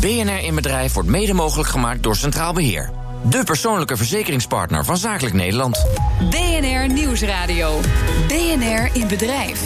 BNR 0.00 0.44
in 0.44 0.54
Bedrijf 0.54 0.92
wordt 0.92 1.08
mede 1.08 1.32
mogelijk 1.32 1.68
gemaakt 1.68 2.02
door 2.02 2.16
Centraal 2.16 2.52
Beheer. 2.52 2.90
De 3.22 3.44
persoonlijke 3.44 3.96
verzekeringspartner 3.96 4.84
van 4.84 4.96
Zakelijk 4.96 5.34
Nederland. 5.34 5.86
BNR 6.30 6.92
Nieuwsradio. 6.92 7.80
BNR 8.28 8.88
in 8.92 9.08
Bedrijf. 9.08 9.60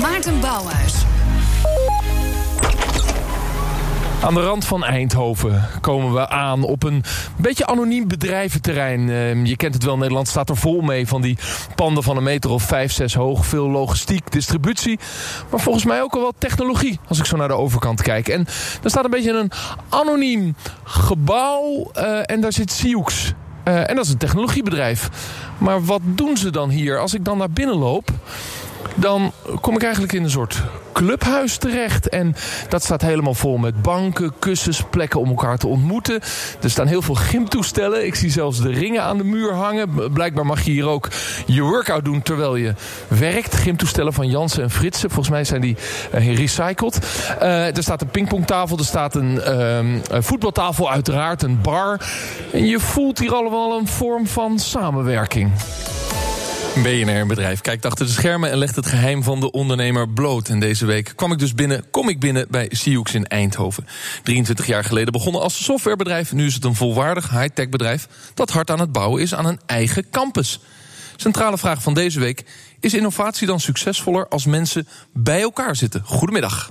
Maarten 0.00 0.40
Bouwhuis. 0.40 1.07
Aan 4.28 4.34
de 4.34 4.42
rand 4.42 4.64
van 4.64 4.84
Eindhoven 4.84 5.68
komen 5.80 6.12
we 6.12 6.28
aan 6.28 6.62
op 6.62 6.82
een 6.82 7.04
beetje 7.36 7.66
anoniem 7.66 8.08
bedrijventerrein. 8.08 9.10
Ehm, 9.10 9.44
je 9.44 9.56
kent 9.56 9.74
het 9.74 9.84
wel, 9.84 9.96
Nederland 9.96 10.28
staat 10.28 10.48
er 10.48 10.56
vol 10.56 10.80
mee 10.80 11.06
van 11.06 11.22
die 11.22 11.38
panden 11.74 12.02
van 12.02 12.16
een 12.16 12.22
meter 12.22 12.50
of 12.50 12.62
vijf, 12.62 12.92
zes 12.92 13.14
hoog. 13.14 13.46
Veel 13.46 13.70
logistiek, 13.70 14.32
distributie, 14.32 14.98
maar 15.50 15.60
volgens 15.60 15.84
mij 15.84 16.02
ook 16.02 16.14
al 16.14 16.20
wel 16.20 16.32
technologie 16.38 16.98
als 17.08 17.18
ik 17.18 17.24
zo 17.24 17.36
naar 17.36 17.48
de 17.48 17.54
overkant 17.54 18.02
kijk. 18.02 18.28
En 18.28 18.44
daar 18.80 18.90
staat 18.90 19.04
een 19.04 19.10
beetje 19.10 19.32
een 19.32 19.50
anoniem 19.88 20.56
gebouw 20.84 21.90
uh, 21.96 22.30
en 22.30 22.40
daar 22.40 22.52
zit 22.52 22.72
Sioux. 22.72 23.34
Uh, 23.64 23.90
en 23.90 23.96
dat 23.96 24.04
is 24.04 24.10
een 24.10 24.18
technologiebedrijf. 24.18 25.08
Maar 25.58 25.84
wat 25.84 26.00
doen 26.04 26.36
ze 26.36 26.50
dan 26.50 26.70
hier? 26.70 26.98
Als 26.98 27.14
ik 27.14 27.24
dan 27.24 27.38
naar 27.38 27.50
binnen 27.50 27.76
loop, 27.76 28.10
dan 28.98 29.32
kom 29.60 29.74
ik 29.74 29.82
eigenlijk 29.82 30.12
in 30.12 30.22
een 30.22 30.30
soort 30.30 30.62
clubhuis 30.92 31.56
terecht. 31.56 32.08
En 32.08 32.34
dat 32.68 32.82
staat 32.82 33.02
helemaal 33.02 33.34
vol 33.34 33.56
met 33.56 33.82
banken, 33.82 34.32
kussens, 34.38 34.82
plekken 34.90 35.20
om 35.20 35.28
elkaar 35.28 35.58
te 35.58 35.66
ontmoeten. 35.66 36.20
Er 36.62 36.70
staan 36.70 36.86
heel 36.86 37.02
veel 37.02 37.14
gymtoestellen. 37.14 38.06
Ik 38.06 38.14
zie 38.14 38.30
zelfs 38.30 38.60
de 38.60 38.70
ringen 38.70 39.02
aan 39.02 39.18
de 39.18 39.24
muur 39.24 39.54
hangen. 39.54 40.12
Blijkbaar 40.12 40.46
mag 40.46 40.62
je 40.62 40.70
hier 40.70 40.88
ook 40.88 41.08
je 41.46 41.62
workout 41.62 42.04
doen 42.04 42.22
terwijl 42.22 42.56
je 42.56 42.74
werkt. 43.08 43.54
Gymtoestellen 43.54 44.12
van 44.12 44.28
Jansen 44.28 44.62
en 44.62 44.70
Fritsen. 44.70 45.10
Volgens 45.10 45.34
mij 45.34 45.44
zijn 45.44 45.60
die 45.60 45.76
uh, 46.14 46.36
recycled. 46.36 46.98
Uh, 47.42 47.76
er 47.76 47.82
staat 47.82 48.00
een 48.00 48.10
pingpongtafel. 48.10 48.78
Er 48.78 48.84
staat 48.84 49.14
een, 49.14 49.34
uh, 49.34 49.76
een 50.08 50.22
voetbaltafel 50.22 50.90
uiteraard. 50.90 51.42
Een 51.42 51.60
bar. 51.60 52.00
En 52.52 52.66
je 52.66 52.80
voelt 52.80 53.18
hier 53.18 53.34
allemaal 53.34 53.78
een 53.78 53.88
vorm 53.88 54.26
van 54.26 54.58
samenwerking. 54.58 55.52
BNR 56.82 57.26
bedrijf 57.26 57.60
kijkt 57.60 57.86
achter 57.86 58.06
de 58.06 58.12
schermen 58.12 58.50
en 58.50 58.58
legt 58.58 58.76
het 58.76 58.86
geheim 58.86 59.22
van 59.22 59.40
de 59.40 59.50
ondernemer 59.50 60.08
bloot. 60.08 60.48
En 60.48 60.60
deze 60.60 60.86
week 60.86 61.12
kwam 61.16 61.32
ik 61.32 61.38
dus 61.38 61.54
binnen, 61.54 61.90
kom 61.90 62.08
ik 62.08 62.20
binnen 62.20 62.46
bij 62.50 62.68
Sioux 62.72 63.14
in 63.14 63.26
Eindhoven. 63.26 63.86
23 64.22 64.66
jaar 64.66 64.84
geleden 64.84 65.12
begonnen 65.12 65.40
als 65.40 65.64
softwarebedrijf. 65.64 66.32
Nu 66.32 66.46
is 66.46 66.54
het 66.54 66.64
een 66.64 66.74
volwaardig 66.74 67.30
high-tech 67.30 67.68
bedrijf 67.68 68.08
dat 68.34 68.50
hard 68.50 68.70
aan 68.70 68.80
het 68.80 68.92
bouwen 68.92 69.22
is 69.22 69.34
aan 69.34 69.46
een 69.46 69.60
eigen 69.66 70.10
campus. 70.10 70.60
Centrale 71.16 71.58
vraag 71.58 71.82
van 71.82 71.94
deze 71.94 72.20
week: 72.20 72.44
is 72.80 72.94
innovatie 72.94 73.46
dan 73.46 73.60
succesvoller 73.60 74.28
als 74.28 74.46
mensen 74.46 74.88
bij 75.12 75.40
elkaar 75.40 75.76
zitten? 75.76 76.02
Goedemiddag. 76.04 76.70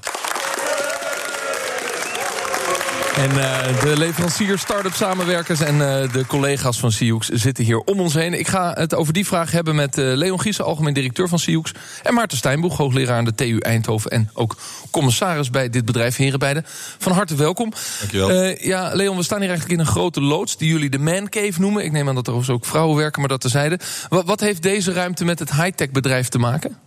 En 3.17 3.31
uh, 3.31 3.81
de 3.81 3.97
leveranciers, 3.97 4.61
start-up 4.61 4.93
samenwerkers 4.93 5.59
en 5.59 5.75
uh, 5.75 6.11
de 6.11 6.23
collega's 6.27 6.79
van 6.79 6.91
Sioux 6.91 7.27
zitten 7.27 7.63
hier 7.63 7.79
om 7.79 7.99
ons 7.99 8.13
heen. 8.13 8.33
Ik 8.33 8.47
ga 8.47 8.73
het 8.73 8.95
over 8.95 9.13
die 9.13 9.25
vraag 9.25 9.51
hebben 9.51 9.75
met 9.75 9.97
uh, 9.97 10.15
Leon 10.15 10.41
Giesen, 10.41 10.65
algemeen 10.65 10.93
directeur 10.93 11.27
van 11.27 11.39
Sioux. 11.39 11.71
En 12.03 12.13
Maarten 12.13 12.37
Steinboeg, 12.37 12.77
hoogleraar 12.77 13.17
aan 13.17 13.25
de 13.25 13.35
TU 13.35 13.57
Eindhoven. 13.57 14.11
En 14.11 14.29
ook 14.33 14.55
commissaris 14.91 15.49
bij 15.49 15.69
dit 15.69 15.85
bedrijf. 15.85 16.15
Heren 16.15 16.39
beiden, 16.39 16.63
van 16.97 17.11
harte 17.11 17.35
welkom. 17.35 17.73
Dankjewel. 17.99 18.55
ja, 18.59 18.91
Leon, 18.93 19.17
we 19.17 19.23
staan 19.23 19.39
hier 19.39 19.49
eigenlijk 19.49 19.79
in 19.79 19.85
een 19.85 19.91
grote 19.91 20.21
loods 20.21 20.57
die 20.57 20.69
jullie 20.69 20.89
de 20.89 20.99
Man 20.99 21.29
Cave 21.29 21.61
noemen. 21.61 21.83
Ik 21.83 21.91
neem 21.91 22.07
aan 22.07 22.15
dat 22.15 22.27
er 22.27 22.51
ook 22.51 22.65
vrouwen 22.65 22.97
werken, 22.97 23.19
maar 23.19 23.29
dat 23.29 23.41
terzijde. 23.41 23.79
Wat, 24.09 24.25
wat 24.25 24.39
heeft 24.39 24.61
deze 24.61 24.91
ruimte 24.91 25.25
met 25.25 25.39
het 25.39 25.51
high-tech 25.51 25.91
bedrijf 25.91 26.29
te 26.29 26.39
maken? 26.39 26.86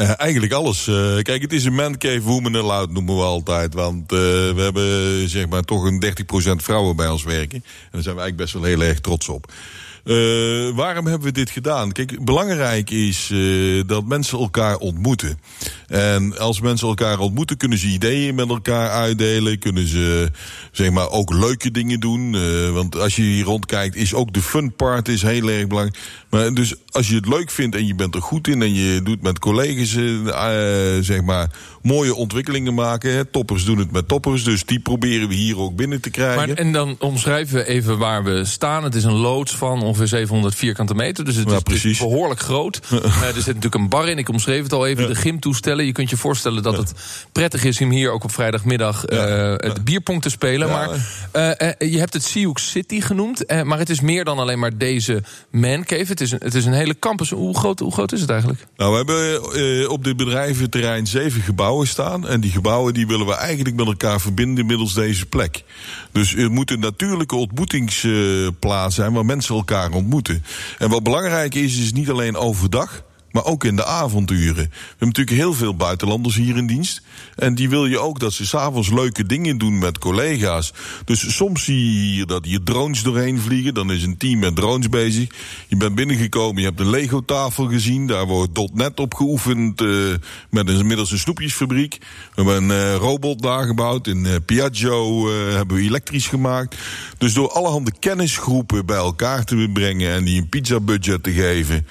Uh, 0.00 0.12
eigenlijk 0.16 0.52
alles. 0.52 0.86
Uh, 0.86 1.22
kijk, 1.22 1.42
het 1.42 1.52
is 1.52 1.64
een 1.64 1.74
mancave 1.74 2.22
woman 2.22 2.54
allowed, 2.54 2.90
noemen 2.90 3.16
we 3.16 3.22
altijd. 3.22 3.74
Want 3.74 4.12
uh, 4.12 4.18
we 4.18 4.54
hebben 4.56 5.28
zeg 5.28 5.48
maar 5.48 5.62
toch 5.62 5.84
een 5.84 6.04
30% 6.04 6.62
vrouwen 6.62 6.96
bij 6.96 7.08
ons 7.08 7.22
werken. 7.22 7.58
En 7.64 7.88
daar 7.90 8.02
zijn 8.02 8.14
we 8.14 8.20
eigenlijk 8.20 8.36
best 8.36 8.52
wel 8.52 8.62
heel 8.62 8.82
erg 8.82 9.00
trots 9.00 9.28
op. 9.28 9.52
Uh, 10.04 10.70
waarom 10.74 11.06
hebben 11.06 11.26
we 11.26 11.32
dit 11.32 11.50
gedaan? 11.50 11.92
Kijk, 11.92 12.24
belangrijk 12.24 12.90
is 12.90 13.30
uh, 13.32 13.82
dat 13.86 14.04
mensen 14.04 14.38
elkaar 14.38 14.76
ontmoeten. 14.76 15.38
En 15.86 16.38
als 16.38 16.60
mensen 16.60 16.88
elkaar 16.88 17.18
ontmoeten, 17.18 17.56
kunnen 17.56 17.78
ze 17.78 17.86
ideeën 17.86 18.34
met 18.34 18.48
elkaar 18.48 18.90
uitdelen. 18.90 19.58
Kunnen 19.58 19.86
ze 19.86 20.30
zeg 20.72 20.90
maar 20.90 21.10
ook 21.10 21.32
leuke 21.32 21.70
dingen 21.70 22.00
doen. 22.00 22.34
Uh, 22.34 22.70
want 22.70 22.96
als 22.98 23.16
je 23.16 23.22
hier 23.22 23.44
rondkijkt, 23.44 23.96
is 23.96 24.14
ook 24.14 24.32
de 24.32 24.42
fun 24.42 24.74
part 24.74 25.08
is 25.08 25.22
heel 25.22 25.48
erg 25.48 25.66
belangrijk. 25.66 25.98
Maar 26.30 26.54
dus 26.54 26.74
als 26.90 27.08
je 27.08 27.14
het 27.14 27.28
leuk 27.28 27.50
vindt 27.50 27.76
en 27.76 27.86
je 27.86 27.94
bent 27.94 28.14
er 28.14 28.22
goed 28.22 28.48
in 28.48 28.62
en 28.62 28.74
je 28.74 29.02
doet 29.02 29.22
met 29.22 29.38
collega's 29.38 29.98
zeg 31.06 31.22
maar 31.22 31.50
mooie 31.82 32.14
ontwikkelingen 32.14 32.74
maken. 32.74 33.12
Hè. 33.12 33.24
Toppers 33.24 33.64
doen 33.64 33.78
het 33.78 33.92
met 33.92 34.08
toppers, 34.08 34.44
dus 34.44 34.64
die 34.64 34.80
proberen 34.80 35.28
we 35.28 35.34
hier 35.34 35.58
ook 35.58 35.76
binnen 35.76 36.00
te 36.00 36.10
krijgen. 36.10 36.48
Maar, 36.48 36.56
en 36.56 36.72
dan 36.72 36.96
omschrijven 36.98 37.56
we 37.56 37.64
even 37.64 37.98
waar 37.98 38.24
we 38.24 38.44
staan. 38.44 38.84
Het 38.84 38.94
is 38.94 39.04
een 39.04 39.12
loods 39.12 39.56
van 39.56 39.82
ongeveer 39.90 40.08
700 40.08 40.54
vierkante 40.54 40.94
meter. 40.94 41.24
Dus 41.24 41.36
het 41.36 41.50
ja, 41.50 41.60
is, 41.64 41.84
is, 41.84 41.98
behoorlijk 41.98 42.40
groot. 42.40 42.80
uh, 42.92 43.22
er 43.22 43.32
zit 43.34 43.46
natuurlijk 43.46 43.74
een 43.74 43.88
bar 43.88 44.08
in. 44.08 44.18
Ik 44.18 44.28
omschreef 44.28 44.62
het 44.62 44.72
al 44.72 44.86
even. 44.86 45.06
De 45.06 45.14
gymtoestellen. 45.14 45.84
Je 45.84 45.92
kunt 45.92 46.10
je 46.10 46.16
voorstellen 46.16 46.62
dat 46.62 46.76
het 46.76 46.92
prettig 47.32 47.64
is 47.64 47.80
om 47.80 47.90
hier 47.90 48.10
ook 48.10 48.24
op 48.24 48.32
vrijdagmiddag 48.32 49.10
uh, 49.10 49.18
het 49.56 49.84
bierpong 49.84 50.22
te 50.22 50.30
spelen. 50.30 50.68
Maar 50.68 50.88
uh, 50.88 51.90
je 51.92 51.98
hebt 51.98 52.12
het 52.12 52.24
Sioux 52.24 52.70
City 52.70 53.00
genoemd. 53.00 53.44
maar 53.64 53.78
het 53.78 53.90
is 53.90 54.00
meer 54.00 54.24
dan 54.24 54.38
alleen 54.38 54.58
maar 54.58 54.78
deze 54.78 55.22
man 55.50 55.84
cave. 55.84 56.04
Het 56.06 56.20
is 56.20 56.30
een, 56.30 56.40
het 56.42 56.54
is 56.54 56.64
een 56.64 56.72
hele 56.72 56.98
campus. 56.98 57.30
Hoe 57.30 57.58
groot, 57.58 57.78
hoe 57.78 57.92
groot 57.92 58.12
is 58.12 58.20
het 58.20 58.30
eigenlijk? 58.30 58.66
Nou, 58.76 58.90
we 58.90 58.96
hebben 58.96 59.90
op 59.90 60.04
dit 60.04 60.16
bedrijventerrein 60.16 61.06
zeven 61.06 61.42
gebouwen 61.42 61.86
staan. 61.86 62.28
En 62.28 62.40
die 62.40 62.50
gebouwen 62.50 62.94
die 62.94 63.06
willen 63.06 63.26
we 63.26 63.34
eigenlijk 63.34 63.76
met 63.76 63.86
elkaar 63.86 64.20
verbinden 64.20 64.66
middels 64.66 64.94
deze 64.94 65.26
plek. 65.26 65.64
Dus 66.12 66.30
het 66.30 66.50
moet 66.50 66.70
een 66.70 66.80
natuurlijke 66.80 67.36
ontmoetingsplaats 67.36 68.94
zijn 68.94 69.12
waar 69.12 69.24
mensen 69.24 69.54
elkaar 69.54 69.90
ontmoeten. 69.92 70.44
En 70.78 70.88
wat 70.88 71.02
belangrijk 71.02 71.54
is, 71.54 71.78
is 71.78 71.92
niet 71.92 72.10
alleen 72.10 72.36
overdag. 72.36 73.02
Maar 73.32 73.44
ook 73.44 73.64
in 73.64 73.76
de 73.76 73.84
avonduren. 73.84 74.54
We 74.54 74.78
hebben 74.88 75.08
natuurlijk 75.08 75.36
heel 75.36 75.54
veel 75.54 75.76
buitenlanders 75.76 76.36
hier 76.36 76.56
in 76.56 76.66
dienst. 76.66 77.02
En 77.36 77.54
die 77.54 77.68
wil 77.68 77.86
je 77.86 77.98
ook 77.98 78.18
dat 78.18 78.32
ze 78.32 78.46
s'avonds 78.46 78.90
leuke 78.90 79.26
dingen 79.26 79.58
doen 79.58 79.78
met 79.78 79.98
collega's. 79.98 80.72
Dus 81.04 81.36
soms 81.36 81.64
zie 81.64 82.14
je 82.14 82.26
dat 82.26 82.44
hier 82.44 82.62
drones 82.62 83.02
doorheen 83.02 83.40
vliegen. 83.40 83.74
Dan 83.74 83.92
is 83.92 84.02
een 84.02 84.16
team 84.16 84.38
met 84.38 84.56
drones 84.56 84.88
bezig. 84.88 85.28
Je 85.68 85.76
bent 85.76 85.94
binnengekomen, 85.94 86.62
je 86.62 86.68
hebt 86.68 86.80
een 86.80 86.90
Lego-tafel 86.90 87.66
gezien. 87.66 88.06
Daar 88.06 88.26
wordt 88.26 88.74
.NET 88.74 89.00
op 89.00 89.14
geoefend 89.14 89.80
uh, 89.80 90.14
met 90.50 90.68
een, 90.68 90.90
een 90.90 91.06
snoepjesfabriek. 91.06 91.98
We 92.34 92.42
hebben 92.42 92.70
een 92.70 92.94
uh, 92.94 92.94
robot 92.94 93.42
daar 93.42 93.66
gebouwd. 93.66 94.06
In 94.06 94.24
uh, 94.24 94.34
Piaggio 94.46 95.30
hebben 95.30 95.76
we 95.76 95.82
elektrisch 95.82 96.26
gemaakt. 96.26 96.76
Dus 97.18 97.34
door 97.34 97.50
allerhande 97.50 97.92
kennisgroepen 97.98 98.86
bij 98.86 98.96
elkaar 98.96 99.44
te 99.44 99.70
brengen... 99.72 100.12
en 100.12 100.24
die 100.24 100.40
een 100.40 100.48
pizza-budget 100.48 101.22
te 101.22 101.32
geven... 101.32 101.86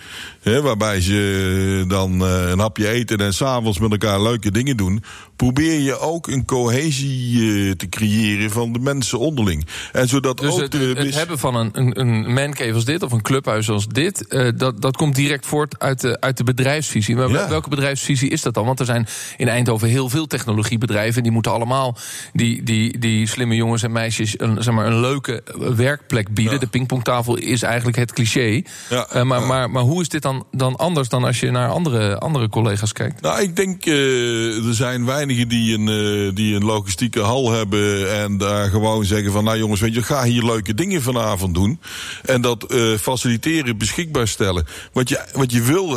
Waarbij 0.57 1.01
ze 1.01 1.83
dan 1.87 2.21
uh, 2.21 2.49
een 2.49 2.59
hapje 2.59 2.87
eten 2.87 3.17
en 3.17 3.33
s'avonds 3.33 3.79
met 3.79 3.91
elkaar 3.91 4.21
leuke 4.21 4.51
dingen 4.51 4.77
doen. 4.77 5.03
Probeer 5.39 5.79
je 5.79 5.99
ook 5.99 6.27
een 6.27 6.45
cohesie 6.45 7.41
uh, 7.41 7.71
te 7.71 7.89
creëren 7.89 8.51
van 8.51 8.73
de 8.73 8.79
mensen 8.79 9.19
onderling. 9.19 9.65
En 9.91 10.07
zodat 10.07 10.37
dus 10.37 10.51
ook 10.51 10.59
het, 10.59 10.71
de, 10.71 10.93
het 10.97 11.15
hebben 11.15 11.39
van 11.39 11.55
een, 11.55 11.69
een, 11.71 11.99
een 11.99 12.33
mancave 12.33 12.73
als 12.73 12.85
dit, 12.85 13.03
of 13.03 13.11
een 13.11 13.21
clubhuis 13.21 13.69
als 13.69 13.87
dit, 13.87 14.25
uh, 14.29 14.49
dat, 14.55 14.81
dat 14.81 14.97
komt 14.97 15.15
direct 15.15 15.45
voort 15.45 15.79
uit 15.79 16.01
de, 16.01 16.21
uit 16.21 16.37
de 16.37 16.43
bedrijfsvisie. 16.43 17.15
Maar 17.15 17.29
ja. 17.29 17.49
welke 17.49 17.69
bedrijfsvisie 17.69 18.29
is 18.29 18.41
dat 18.41 18.53
dan? 18.53 18.65
Want 18.65 18.79
er 18.79 18.85
zijn 18.85 19.07
in 19.37 19.47
Eindhoven 19.47 19.87
heel 19.87 20.09
veel 20.09 20.27
technologiebedrijven. 20.27 21.17
En 21.17 21.23
die 21.23 21.31
moeten 21.31 21.51
allemaal 21.51 21.97
die, 22.33 22.63
die, 22.63 22.97
die 22.97 23.27
slimme 23.27 23.55
jongens 23.55 23.83
en 23.83 23.91
meisjes 23.91 24.39
een, 24.39 24.63
zeg 24.63 24.73
maar, 24.73 24.85
een 24.85 24.99
leuke 24.99 25.43
werkplek 25.75 26.33
bieden. 26.33 26.53
Ja. 26.53 26.59
De 26.59 26.67
pingpongtafel 26.67 27.37
is 27.37 27.61
eigenlijk 27.61 27.97
het 27.97 28.13
cliché. 28.13 28.61
Ja. 28.89 29.23
maar, 29.23 29.41
maar, 29.41 29.69
maar 29.69 29.83
hoe 29.83 30.01
is 30.01 30.09
dit 30.09 30.21
dan? 30.21 30.45
Dan, 30.51 30.75
anders 30.75 31.09
dan 31.09 31.23
als 31.23 31.39
je 31.39 31.51
naar 31.51 31.69
andere, 31.69 32.17
andere 32.17 32.49
collega's 32.49 32.93
kijkt? 32.93 33.21
Nou, 33.21 33.41
ik 33.41 33.55
denk 33.55 33.85
er 33.85 34.73
zijn 34.73 35.05
die 35.35 35.77
een, 35.77 35.87
uh, 35.87 36.31
die 36.35 36.55
een 36.55 36.65
logistieke 36.65 37.19
hal 37.19 37.51
hebben 37.51 38.13
en 38.13 38.37
daar 38.37 38.69
gewoon 38.69 39.05
zeggen 39.05 39.31
van, 39.31 39.43
nou 39.43 39.57
jongens, 39.57 39.81
weet 39.81 39.93
je, 39.93 40.03
ga 40.03 40.23
hier 40.23 40.45
leuke 40.45 40.73
dingen 40.73 41.01
vanavond 41.01 41.53
doen 41.53 41.79
en 42.25 42.41
dat 42.41 42.73
uh, 42.73 42.97
faciliteren, 42.97 43.77
beschikbaar 43.77 44.27
stellen. 44.27 44.67
Wat 44.93 45.09
je, 45.09 45.25
wat 45.33 45.51
je 45.51 45.61
wil 45.61 45.87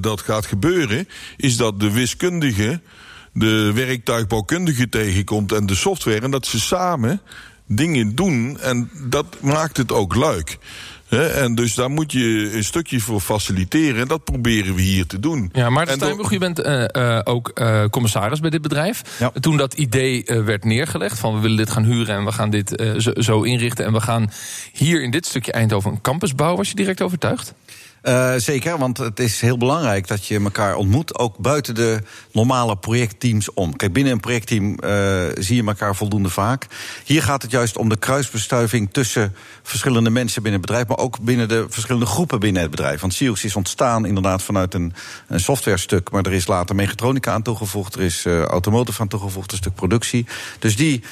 dat 0.00 0.20
gaat 0.20 0.46
gebeuren, 0.46 1.08
is 1.36 1.56
dat 1.56 1.80
de 1.80 1.92
wiskundige 1.92 2.80
de 3.32 3.72
werktuigbouwkundige 3.74 4.88
tegenkomt 4.88 5.52
en 5.52 5.66
de 5.66 5.74
software 5.74 6.20
en 6.20 6.30
dat 6.30 6.46
ze 6.46 6.60
samen 6.60 7.20
dingen 7.66 8.14
doen 8.14 8.58
en 8.60 8.90
dat 9.08 9.36
maakt 9.40 9.76
het 9.76 9.92
ook 9.92 10.16
leuk. 10.16 10.58
He, 11.08 11.26
en 11.26 11.54
dus 11.54 11.74
daar 11.74 11.90
moet 11.90 12.12
je 12.12 12.50
een 12.52 12.64
stukje 12.64 13.00
voor 13.00 13.20
faciliteren. 13.20 14.00
En 14.00 14.08
dat 14.08 14.24
proberen 14.24 14.74
we 14.74 14.82
hier 14.82 15.06
te 15.06 15.20
doen. 15.20 15.50
Ja, 15.52 15.70
Maarten 15.70 15.94
Steinboeg, 15.94 16.30
je 16.30 16.38
bent 16.38 16.66
uh, 16.66 16.84
uh, 16.92 17.20
ook 17.24 17.50
uh, 17.54 17.84
commissaris 17.90 18.40
bij 18.40 18.50
dit 18.50 18.62
bedrijf. 18.62 19.02
Ja. 19.18 19.32
Toen 19.40 19.56
dat 19.56 19.74
idee 19.74 20.24
werd 20.44 20.64
neergelegd 20.64 21.18
van 21.18 21.34
we 21.34 21.40
willen 21.40 21.56
dit 21.56 21.70
gaan 21.70 21.84
huren 21.84 22.16
en 22.16 22.24
we 22.24 22.32
gaan 22.32 22.50
dit 22.50 22.92
zo, 22.96 23.12
zo, 23.14 23.42
inrichten 23.42 23.84
en 23.84 23.92
we 23.92 24.00
gaan 24.00 24.30
hier 24.72 25.02
in 25.02 25.10
dit 25.10 25.26
stukje 25.26 25.52
Eindhoven 25.52 25.90
een 25.90 26.00
campus 26.00 26.34
bouwen, 26.34 26.58
was 26.58 26.68
je 26.68 26.74
direct 26.74 27.02
overtuigd? 27.02 27.54
Uh, 28.02 28.34
zeker, 28.36 28.78
want 28.78 28.98
het 28.98 29.20
is 29.20 29.40
heel 29.40 29.58
belangrijk 29.58 30.06
dat 30.06 30.26
je 30.26 30.40
elkaar 30.40 30.74
ontmoet, 30.74 31.18
ook 31.18 31.38
buiten 31.38 31.74
de 31.74 32.02
normale 32.32 32.76
projectteams 32.76 33.52
om. 33.54 33.76
Kijk, 33.76 33.92
binnen 33.92 34.12
een 34.12 34.20
projectteam 34.20 34.64
uh, 34.64 35.24
zie 35.34 35.56
je 35.56 35.64
elkaar 35.66 35.96
voldoende 35.96 36.28
vaak. 36.28 36.66
Hier 37.04 37.22
gaat 37.22 37.42
het 37.42 37.50
juist 37.50 37.76
om 37.76 37.88
de 37.88 37.96
kruisbestuiving 37.96 38.88
tussen 38.92 39.34
verschillende 39.62 40.10
mensen 40.10 40.42
binnen 40.42 40.60
het 40.60 40.70
bedrijf, 40.70 40.88
maar 40.88 41.04
ook 41.04 41.20
binnen 41.20 41.48
de 41.48 41.66
verschillende 41.68 42.06
groepen 42.06 42.40
binnen 42.40 42.62
het 42.62 42.70
bedrijf. 42.70 43.00
Want 43.00 43.14
Sioux 43.14 43.44
is 43.44 43.56
ontstaan 43.56 44.06
inderdaad 44.06 44.42
vanuit 44.42 44.74
een, 44.74 44.92
een 45.26 45.40
software-stuk, 45.40 46.10
maar 46.10 46.26
er 46.26 46.32
is 46.32 46.46
later 46.46 46.74
mechatronica 46.74 47.32
aan 47.32 47.42
toegevoegd, 47.42 47.94
er 47.94 48.02
is 48.02 48.24
uh, 48.24 48.42
automotive 48.42 49.00
aan 49.00 49.08
toegevoegd, 49.08 49.52
een 49.52 49.58
stuk 49.58 49.74
productie. 49.74 50.26
Dus 50.58 50.76
die 50.76 51.02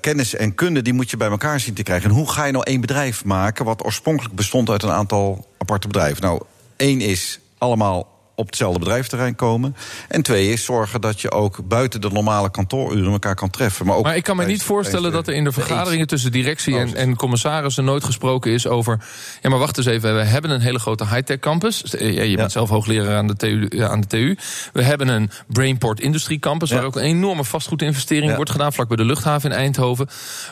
kennis 0.00 0.34
en 0.34 0.54
kunde 0.54 0.82
die 0.82 0.92
moet 0.92 1.10
je 1.10 1.16
bij 1.16 1.28
elkaar 1.28 1.60
zien 1.60 1.74
te 1.74 1.82
krijgen. 1.82 2.10
En 2.10 2.16
hoe 2.16 2.30
ga 2.30 2.44
je 2.44 2.52
nou 2.52 2.64
één 2.64 2.80
bedrijf 2.80 3.24
maken 3.24 3.64
wat 3.64 3.84
oorspronkelijk 3.84 4.34
bestond 4.34 4.70
uit 4.70 4.82
een 4.82 4.90
aantal 4.90 5.54
aparte 5.58 5.86
bedrijven? 5.86 6.22
Nou, 6.22 6.42
één 6.76 7.00
is 7.00 7.38
allemaal 7.58 8.16
op 8.36 8.46
hetzelfde 8.46 8.78
bedrijfterrein 8.78 9.34
komen. 9.34 9.76
En 10.08 10.22
twee 10.22 10.52
is 10.52 10.64
zorgen 10.64 11.00
dat 11.00 11.20
je 11.20 11.30
ook 11.30 11.68
buiten 11.68 12.00
de 12.00 12.10
normale 12.10 12.50
kantooruren 12.50 13.12
elkaar 13.12 13.34
kan 13.34 13.50
treffen. 13.50 13.86
Maar, 13.86 13.96
ook 13.96 14.04
maar 14.04 14.16
ik 14.16 14.22
kan 14.22 14.36
me 14.36 14.44
niet 14.44 14.62
voorstellen 14.62 15.12
dat 15.12 15.28
er 15.28 15.34
in 15.34 15.44
de 15.44 15.52
vergaderingen 15.52 16.06
tussen 16.06 16.32
directie 16.32 16.78
en, 16.78 16.94
en 16.94 17.16
commissarissen 17.16 17.84
nooit 17.84 18.04
gesproken 18.04 18.52
is 18.52 18.66
over. 18.66 19.04
Ja, 19.42 19.50
maar 19.50 19.58
wacht 19.58 19.76
eens 19.76 19.86
even. 19.86 20.14
We 20.14 20.22
hebben 20.22 20.50
een 20.50 20.60
hele 20.60 20.78
grote 20.78 21.06
high-tech 21.06 21.38
campus. 21.38 21.82
Je 21.98 22.36
bent 22.36 22.52
zelf 22.52 22.68
hoogleraar 22.68 23.16
aan 23.16 23.26
de, 23.26 23.36
TU, 23.36 23.82
aan 23.82 24.00
de 24.00 24.06
TU. 24.06 24.36
We 24.72 24.82
hebben 24.82 25.08
een 25.08 25.30
Brainport 25.46 26.00
Industrie 26.00 26.38
Campus, 26.38 26.70
waar 26.70 26.84
ook 26.84 26.96
een 26.96 27.02
enorme 27.02 27.44
vastgoedinvestering 27.44 28.34
wordt 28.34 28.50
gedaan, 28.50 28.72
vlak 28.72 28.88
bij 28.88 28.96
de 28.96 29.04
luchthaven 29.04 29.50
in 29.50 29.56
Eindhoven. 29.56 30.08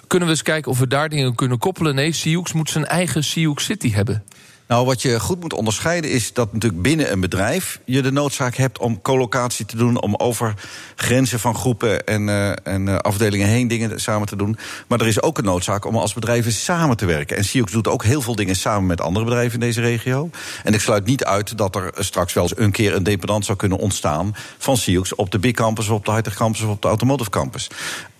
Kunnen 0.06 0.28
we 0.28 0.34
eens 0.34 0.42
kijken 0.42 0.70
of 0.70 0.78
we 0.78 0.86
daar 0.86 1.08
dingen 1.08 1.34
kunnen 1.34 1.58
koppelen? 1.58 1.94
Nee, 1.94 2.12
Sioux 2.12 2.52
moet 2.52 2.70
zijn 2.70 2.86
eigen 2.86 3.24
Sioux 3.24 3.64
City 3.64 3.92
hebben. 3.92 4.24
Nou, 4.66 4.86
wat 4.86 5.02
je 5.02 5.20
goed 5.20 5.40
moet 5.40 5.52
onderscheiden 5.52 6.10
is 6.10 6.32
dat 6.32 6.52
natuurlijk 6.52 6.82
binnen 6.82 7.12
een 7.12 7.20
bedrijf 7.20 7.80
je 7.84 8.02
de 8.02 8.12
noodzaak 8.12 8.54
hebt 8.54 8.78
om 8.78 9.02
collocatie 9.02 9.66
te 9.66 9.76
doen, 9.76 10.00
om 10.00 10.14
over 10.16 10.54
grenzen 10.94 11.40
van 11.40 11.54
groepen 11.54 12.06
en, 12.06 12.28
uh, 12.28 12.52
en 12.62 12.86
uh, 12.86 12.96
afdelingen 12.96 13.46
heen 13.46 13.68
dingen 13.68 14.00
samen 14.00 14.28
te 14.28 14.36
doen. 14.36 14.56
Maar 14.86 15.00
er 15.00 15.06
is 15.06 15.22
ook 15.22 15.38
een 15.38 15.44
noodzaak 15.44 15.84
om 15.84 15.96
als 15.96 16.14
bedrijven 16.14 16.52
samen 16.52 16.96
te 16.96 17.06
werken. 17.06 17.36
En 17.36 17.44
Sioux 17.44 17.72
doet 17.72 17.88
ook 17.88 18.04
heel 18.04 18.20
veel 18.20 18.34
dingen 18.34 18.56
samen 18.56 18.86
met 18.86 19.00
andere 19.00 19.24
bedrijven 19.24 19.54
in 19.54 19.66
deze 19.66 19.80
regio. 19.80 20.30
En 20.62 20.74
ik 20.74 20.80
sluit 20.80 21.04
niet 21.04 21.24
uit 21.24 21.58
dat 21.58 21.76
er 21.76 21.92
straks 21.98 22.32
wel 22.32 22.42
eens 22.42 22.56
een 22.56 22.72
keer 22.72 22.94
een 22.94 23.02
dependant 23.02 23.44
zou 23.44 23.58
kunnen 23.58 23.78
ontstaan 23.78 24.34
van 24.58 24.76
Sioux 24.76 25.14
op 25.14 25.30
de 25.30 25.38
Big 25.38 25.52
Campus, 25.52 25.88
of 25.88 25.96
op 25.96 26.04
de 26.04 26.10
Hightech 26.10 26.34
Campus 26.34 26.60
of 26.60 26.70
op 26.70 26.82
de 26.82 26.88
Automotive 26.88 27.30
Campus. 27.30 27.70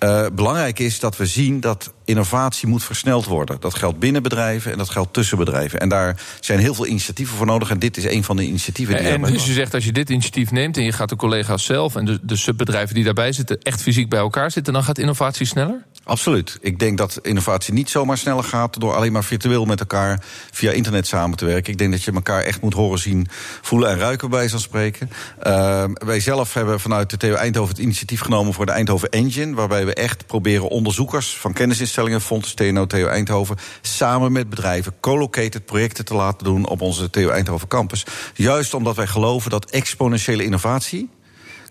Uh, 0.00 0.26
belangrijk 0.32 0.78
is 0.78 1.00
dat 1.00 1.16
we 1.16 1.26
zien 1.26 1.60
dat 1.60 1.92
innovatie 2.04 2.68
moet 2.68 2.84
versneld 2.84 3.24
worden. 3.24 3.56
Dat 3.60 3.74
geldt 3.74 3.98
binnen 3.98 4.22
bedrijven 4.22 4.72
en 4.72 4.78
dat 4.78 4.90
geldt 4.90 5.12
tussen 5.12 5.38
bedrijven. 5.38 5.80
En 5.80 5.88
daar 5.88 6.20
zijn 6.40 6.58
heel 6.58 6.74
veel 6.74 6.86
initiatieven 6.86 7.36
voor 7.36 7.46
nodig. 7.46 7.70
En 7.70 7.78
dit 7.78 7.96
is 7.96 8.04
een 8.04 8.24
van 8.24 8.36
de 8.36 8.44
initiatieven 8.44 8.96
die. 8.96 9.06
En, 9.06 9.24
en 9.24 9.32
dus 9.32 9.46
je 9.46 9.52
zegt, 9.52 9.74
als 9.74 9.84
je 9.84 9.92
dit 9.92 10.10
initiatief 10.10 10.50
neemt 10.50 10.76
en 10.76 10.82
je 10.82 10.92
gaat 10.92 11.08
de 11.08 11.16
collega's 11.16 11.64
zelf 11.64 11.96
en 11.96 12.04
de, 12.04 12.18
de 12.22 12.36
subbedrijven 12.36 12.94
die 12.94 13.04
daarbij 13.04 13.32
zitten, 13.32 13.62
echt 13.62 13.82
fysiek 13.82 14.08
bij 14.08 14.18
elkaar 14.18 14.50
zitten, 14.50 14.72
dan 14.72 14.84
gaat 14.84 14.98
innovatie 14.98 15.46
sneller? 15.46 15.84
Absoluut. 16.04 16.58
Ik 16.60 16.78
denk 16.78 16.98
dat 16.98 17.18
innovatie 17.22 17.74
niet 17.74 17.90
zomaar 17.90 18.18
sneller 18.18 18.44
gaat 18.44 18.80
door 18.80 18.94
alleen 18.94 19.12
maar 19.12 19.24
virtueel 19.24 19.64
met 19.64 19.80
elkaar 19.80 20.22
via 20.50 20.70
internet 20.70 21.06
samen 21.06 21.36
te 21.36 21.44
werken. 21.44 21.72
Ik 21.72 21.78
denk 21.78 21.92
dat 21.92 22.02
je 22.02 22.12
elkaar 22.12 22.42
echt 22.42 22.60
moet 22.60 22.74
horen, 22.74 22.98
zien, 22.98 23.28
voelen 23.62 23.90
en 23.90 23.98
ruiken 23.98 24.30
bij 24.30 24.48
zo'n 24.48 24.58
spreken. 24.58 25.10
Uh, 25.46 25.84
wij 25.94 26.20
zelf 26.20 26.54
hebben 26.54 26.80
vanuit 26.80 27.10
de 27.10 27.16
TU 27.16 27.32
Eindhoven 27.32 27.74
het 27.74 27.84
initiatief 27.84 28.20
genomen 28.20 28.52
voor 28.52 28.66
de 28.66 28.72
Eindhoven 28.72 29.10
Engine, 29.10 29.54
waarbij 29.54 29.86
we 29.86 29.94
echt 29.94 30.26
proberen 30.26 30.68
onderzoekers 30.68 31.36
van 31.36 31.52
kennisinstellingen, 31.52 32.20
Fonds, 32.20 32.54
TNO, 32.54 32.86
TU 32.86 33.06
Eindhoven, 33.06 33.56
samen 33.80 34.32
met 34.32 34.50
bedrijven 34.50 34.94
co-located 35.00 35.64
projecten 35.64 36.04
te 36.04 36.14
laten 36.14 36.44
doen 36.44 36.66
op 36.66 36.80
onze 36.80 37.10
TU 37.10 37.28
Eindhoven 37.28 37.68
campus. 37.68 38.06
Juist 38.34 38.74
omdat 38.74 38.96
wij 38.96 39.06
geloven 39.06 39.50
dat 39.50 39.70
exponentiële 39.70 40.44
innovatie 40.44 41.10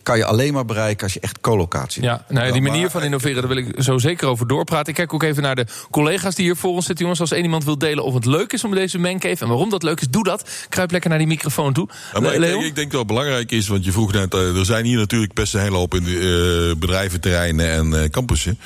kan 0.03 0.17
je 0.17 0.25
alleen 0.25 0.53
maar 0.53 0.65
bereiken 0.65 1.03
als 1.03 1.13
je 1.13 1.19
echt 1.19 1.41
co-locatie 1.41 2.03
Ja, 2.03 2.25
nou 2.29 2.45
ja, 2.45 2.51
die 2.51 2.61
manier 2.61 2.89
van 2.89 3.03
innoveren, 3.03 3.35
daar 3.35 3.47
wil 3.47 3.57
ik 3.57 3.73
zo 3.77 3.97
zeker 3.97 4.27
over 4.27 4.47
doorpraten. 4.47 4.87
Ik 4.87 4.95
kijk 4.95 5.13
ook 5.13 5.23
even 5.23 5.43
naar 5.43 5.55
de 5.55 5.65
collega's 5.91 6.35
die 6.35 6.45
hier 6.45 6.55
voor 6.55 6.71
ons 6.71 6.85
zitten. 6.85 7.03
Jongens, 7.03 7.21
als 7.21 7.31
één 7.31 7.43
iemand 7.43 7.63
wil 7.63 7.77
delen 7.77 8.03
of 8.03 8.13
het 8.13 8.25
leuk 8.25 8.53
is 8.53 8.63
om 8.63 8.75
deze 8.75 8.99
mancave... 8.99 9.43
en 9.43 9.47
waarom 9.47 9.69
dat 9.69 9.83
leuk 9.83 10.01
is, 10.01 10.09
doe 10.09 10.23
dat. 10.23 10.49
Kruip 10.69 10.91
lekker 10.91 11.09
naar 11.09 11.19
die 11.19 11.27
microfoon 11.27 11.73
toe. 11.73 11.89
Ja, 12.13 12.19
maar 12.19 12.33
ik, 12.33 12.61
ik, 12.61 12.75
denk 12.75 12.91
dat 12.91 13.07
belangrijk 13.07 13.51
is, 13.51 13.67
want 13.67 13.85
je 13.85 13.91
vroeg 13.91 14.11
net... 14.11 14.33
Uh, 14.33 14.57
er 14.57 14.65
zijn 14.65 14.85
hier 14.85 14.97
natuurlijk 14.97 15.33
best 15.33 15.53
een 15.53 15.61
hele 15.61 15.75
hoop 15.75 15.93
in 15.93 16.03
de, 16.03 16.69
uh, 16.69 16.79
bedrijventerreinen 16.79 17.71
en 17.71 17.87
uh, 17.87 18.03
campussen. 18.09 18.59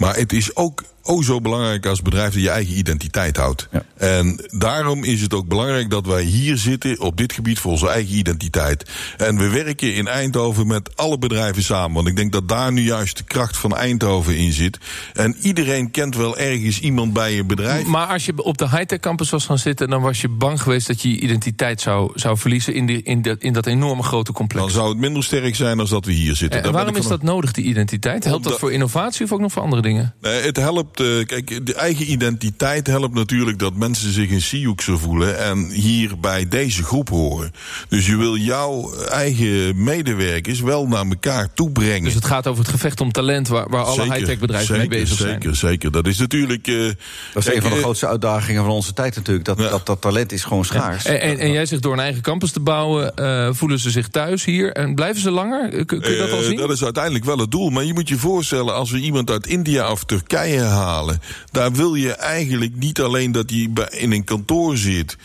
Maar 0.00 0.16
het 0.16 0.32
is 0.32 0.56
ook 0.56 0.82
oh 1.02 1.22
zo 1.24 1.40
belangrijk 1.40 1.86
als 1.86 2.02
bedrijf 2.02 2.32
dat 2.32 2.42
je 2.42 2.50
eigen 2.50 2.78
identiteit 2.78 3.36
houdt. 3.36 3.68
Ja. 3.70 3.82
En 3.96 4.46
daarom 4.48 5.04
is 5.04 5.20
het 5.20 5.34
ook 5.34 5.48
belangrijk 5.48 5.90
dat 5.90 6.06
wij 6.06 6.22
hier 6.22 6.56
zitten 6.56 7.00
op 7.00 7.16
dit 7.16 7.32
gebied 7.32 7.58
voor 7.58 7.70
onze 7.70 7.88
eigen 7.88 8.16
identiteit. 8.16 8.90
En 9.16 9.36
we 9.36 9.48
werken 9.48 9.94
in 9.94 10.08
Eindhoven 10.08 10.66
met 10.66 10.96
alle 10.96 11.18
bedrijven 11.18 11.62
samen. 11.62 11.94
Want 11.94 12.08
ik 12.08 12.16
denk 12.16 12.32
dat 12.32 12.48
daar 12.48 12.72
nu 12.72 12.82
juist 12.82 13.16
de 13.16 13.24
kracht 13.24 13.56
van 13.56 13.76
Eindhoven 13.76 14.36
in 14.36 14.52
zit. 14.52 14.78
En 15.14 15.36
iedereen 15.40 15.90
kent 15.90 16.16
wel 16.16 16.38
ergens 16.38 16.80
iemand 16.80 17.12
bij 17.12 17.38
een 17.38 17.46
bedrijf. 17.46 17.86
Maar 17.86 18.06
als 18.06 18.24
je 18.26 18.44
op 18.44 18.58
de 18.58 18.68
high-tech 18.68 19.00
campus 19.00 19.30
was 19.30 19.46
gaan 19.46 19.58
zitten, 19.58 19.90
dan 19.90 20.02
was 20.02 20.20
je 20.20 20.28
bang 20.28 20.62
geweest 20.62 20.86
dat 20.86 21.02
je 21.02 21.10
je 21.10 21.18
identiteit 21.18 21.80
zou, 21.80 22.10
zou 22.14 22.38
verliezen 22.38 22.74
in, 22.74 22.86
die, 22.86 23.02
in, 23.02 23.22
dat, 23.22 23.38
in 23.38 23.52
dat 23.52 23.66
enorme 23.66 24.02
grote 24.02 24.32
complex. 24.32 24.64
Dan 24.64 24.74
zou 24.74 24.88
het 24.88 24.98
minder 24.98 25.24
sterk 25.24 25.56
zijn 25.56 25.76
dan 25.76 25.86
dat 25.86 26.04
we 26.04 26.12
hier 26.12 26.36
zitten. 26.36 26.62
En 26.62 26.72
waarom 26.72 26.96
is 26.96 27.06
dat 27.06 27.22
nodig, 27.22 27.52
die 27.52 27.64
identiteit? 27.64 28.24
Helpt 28.24 28.44
dat 28.44 28.58
voor 28.58 28.72
innovatie 28.72 29.24
of 29.24 29.32
ook 29.32 29.40
nog 29.40 29.52
voor 29.52 29.62
andere 29.62 29.82
dingen? 29.82 29.89
Nee, 29.96 30.40
het 30.40 30.56
helpt 30.56 31.00
uh, 31.00 31.26
kijk, 31.26 31.66
de 31.66 31.74
eigen 31.74 32.10
identiteit 32.10 32.86
helpt 32.86 33.14
natuurlijk 33.14 33.58
dat 33.58 33.74
mensen 33.74 34.12
zich 34.12 34.28
in 34.28 34.42
Sioux 34.42 34.84
voelen 34.84 35.38
en 35.38 35.70
hier 35.70 36.18
bij 36.18 36.48
deze 36.48 36.82
groep 36.82 37.08
horen. 37.08 37.52
Dus 37.88 38.06
je 38.06 38.16
wil 38.16 38.36
jouw 38.36 38.94
eigen 38.94 39.82
medewerkers 39.84 40.60
wel 40.60 40.86
naar 40.86 41.06
elkaar 41.06 41.48
toe 41.54 41.70
brengen. 41.70 42.04
Dus 42.04 42.14
het 42.14 42.24
gaat 42.24 42.46
over 42.46 42.62
het 42.62 42.72
gevecht 42.72 43.00
om 43.00 43.12
talent 43.12 43.48
waar, 43.48 43.68
waar 43.68 43.84
alle 43.84 44.12
high-tech 44.12 44.38
bedrijven 44.38 44.76
mee 44.76 44.88
bezig 44.88 45.08
zeker, 45.08 45.22
zijn. 45.26 45.40
Zeker, 45.40 45.56
zeker. 45.56 45.92
Dat 45.92 46.06
is 46.06 46.18
natuurlijk. 46.18 46.66
Uh, 46.66 46.90
dat 47.34 47.46
is 47.46 47.54
een 47.54 47.62
van 47.62 47.70
de 47.70 47.76
grootste 47.76 48.06
uitdagingen 48.06 48.64
van 48.64 48.72
onze 48.72 48.92
tijd 48.92 49.16
natuurlijk. 49.16 49.44
Dat, 49.44 49.58
ja. 49.58 49.68
dat, 49.68 49.86
dat 49.86 50.00
talent 50.00 50.32
is 50.32 50.44
gewoon 50.44 50.64
schaars. 50.64 51.02
Ja. 51.02 51.10
En, 51.10 51.20
en, 51.20 51.38
en, 51.38 51.52
jij 51.52 51.66
zegt 51.66 51.82
door 51.82 51.92
een 51.92 52.00
eigen 52.00 52.22
campus 52.22 52.50
te 52.50 52.60
bouwen, 52.60 53.12
uh, 53.16 53.48
voelen 53.52 53.78
ze 53.78 53.90
zich 53.90 54.08
thuis 54.08 54.44
hier 54.44 54.72
en 54.72 54.94
blijven 54.94 55.20
ze 55.22 55.30
langer? 55.30 55.68
Kun, 55.68 56.00
kun 56.00 56.12
je 56.12 56.18
dat 56.18 56.32
al 56.32 56.42
zien? 56.42 56.52
Uh, 56.52 56.58
dat 56.58 56.70
is 56.70 56.84
uiteindelijk 56.84 57.24
wel 57.24 57.38
het 57.38 57.50
doel. 57.50 57.70
Maar 57.70 57.84
je 57.84 57.94
moet 57.94 58.08
je 58.08 58.16
voorstellen, 58.16 58.74
als 58.74 58.90
we 58.90 58.98
iemand 58.98 59.30
uit 59.30 59.46
India 59.46 59.79
of 59.88 60.04
Turkije 60.04 60.60
halen 60.60 61.20
daar 61.50 61.72
wil 61.72 61.94
je 61.94 62.12
eigenlijk 62.12 62.76
niet 62.76 63.00
alleen 63.00 63.32
dat 63.32 63.50
hij 63.50 63.68
in 63.90 64.12
een 64.12 64.24
kantoor 64.24 64.76
zit. 64.76 65.16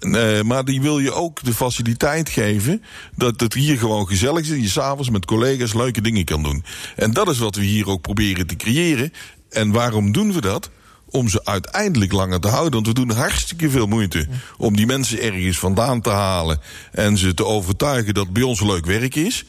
Uh, 0.00 0.40
maar 0.40 0.64
die 0.64 0.80
wil 0.80 0.98
je 0.98 1.12
ook 1.12 1.42
de 1.42 1.54
faciliteit 1.54 2.28
geven 2.28 2.82
dat 3.16 3.40
het 3.40 3.54
hier 3.54 3.78
gewoon 3.78 4.06
gezellig 4.06 4.42
is. 4.42 4.50
En 4.50 4.62
je 4.62 4.68
s'avonds 4.68 5.10
met 5.10 5.24
collega's 5.24 5.74
leuke 5.74 6.00
dingen 6.00 6.24
kan 6.24 6.42
doen. 6.42 6.64
En 6.96 7.12
dat 7.12 7.28
is 7.28 7.38
wat 7.38 7.56
we 7.56 7.62
hier 7.62 7.88
ook 7.88 8.00
proberen 8.00 8.46
te 8.46 8.56
creëren. 8.56 9.12
En 9.50 9.72
waarom 9.72 10.12
doen 10.12 10.32
we 10.32 10.40
dat? 10.40 10.70
Om 11.12 11.28
ze 11.28 11.44
uiteindelijk 11.44 12.12
langer 12.12 12.40
te 12.40 12.48
houden. 12.48 12.72
Want 12.72 12.86
we 12.86 12.92
doen 12.92 13.16
hartstikke 13.16 13.70
veel 13.70 13.86
moeite 13.86 14.26
om 14.56 14.76
die 14.76 14.86
mensen 14.86 15.22
ergens 15.22 15.58
vandaan 15.58 16.00
te 16.00 16.10
halen 16.10 16.60
en 16.92 17.18
ze 17.18 17.34
te 17.34 17.44
overtuigen 17.44 18.14
dat 18.14 18.32
bij 18.32 18.42
ons 18.42 18.60
leuk 18.60 18.86
werk 18.86 19.14
is. 19.14 19.44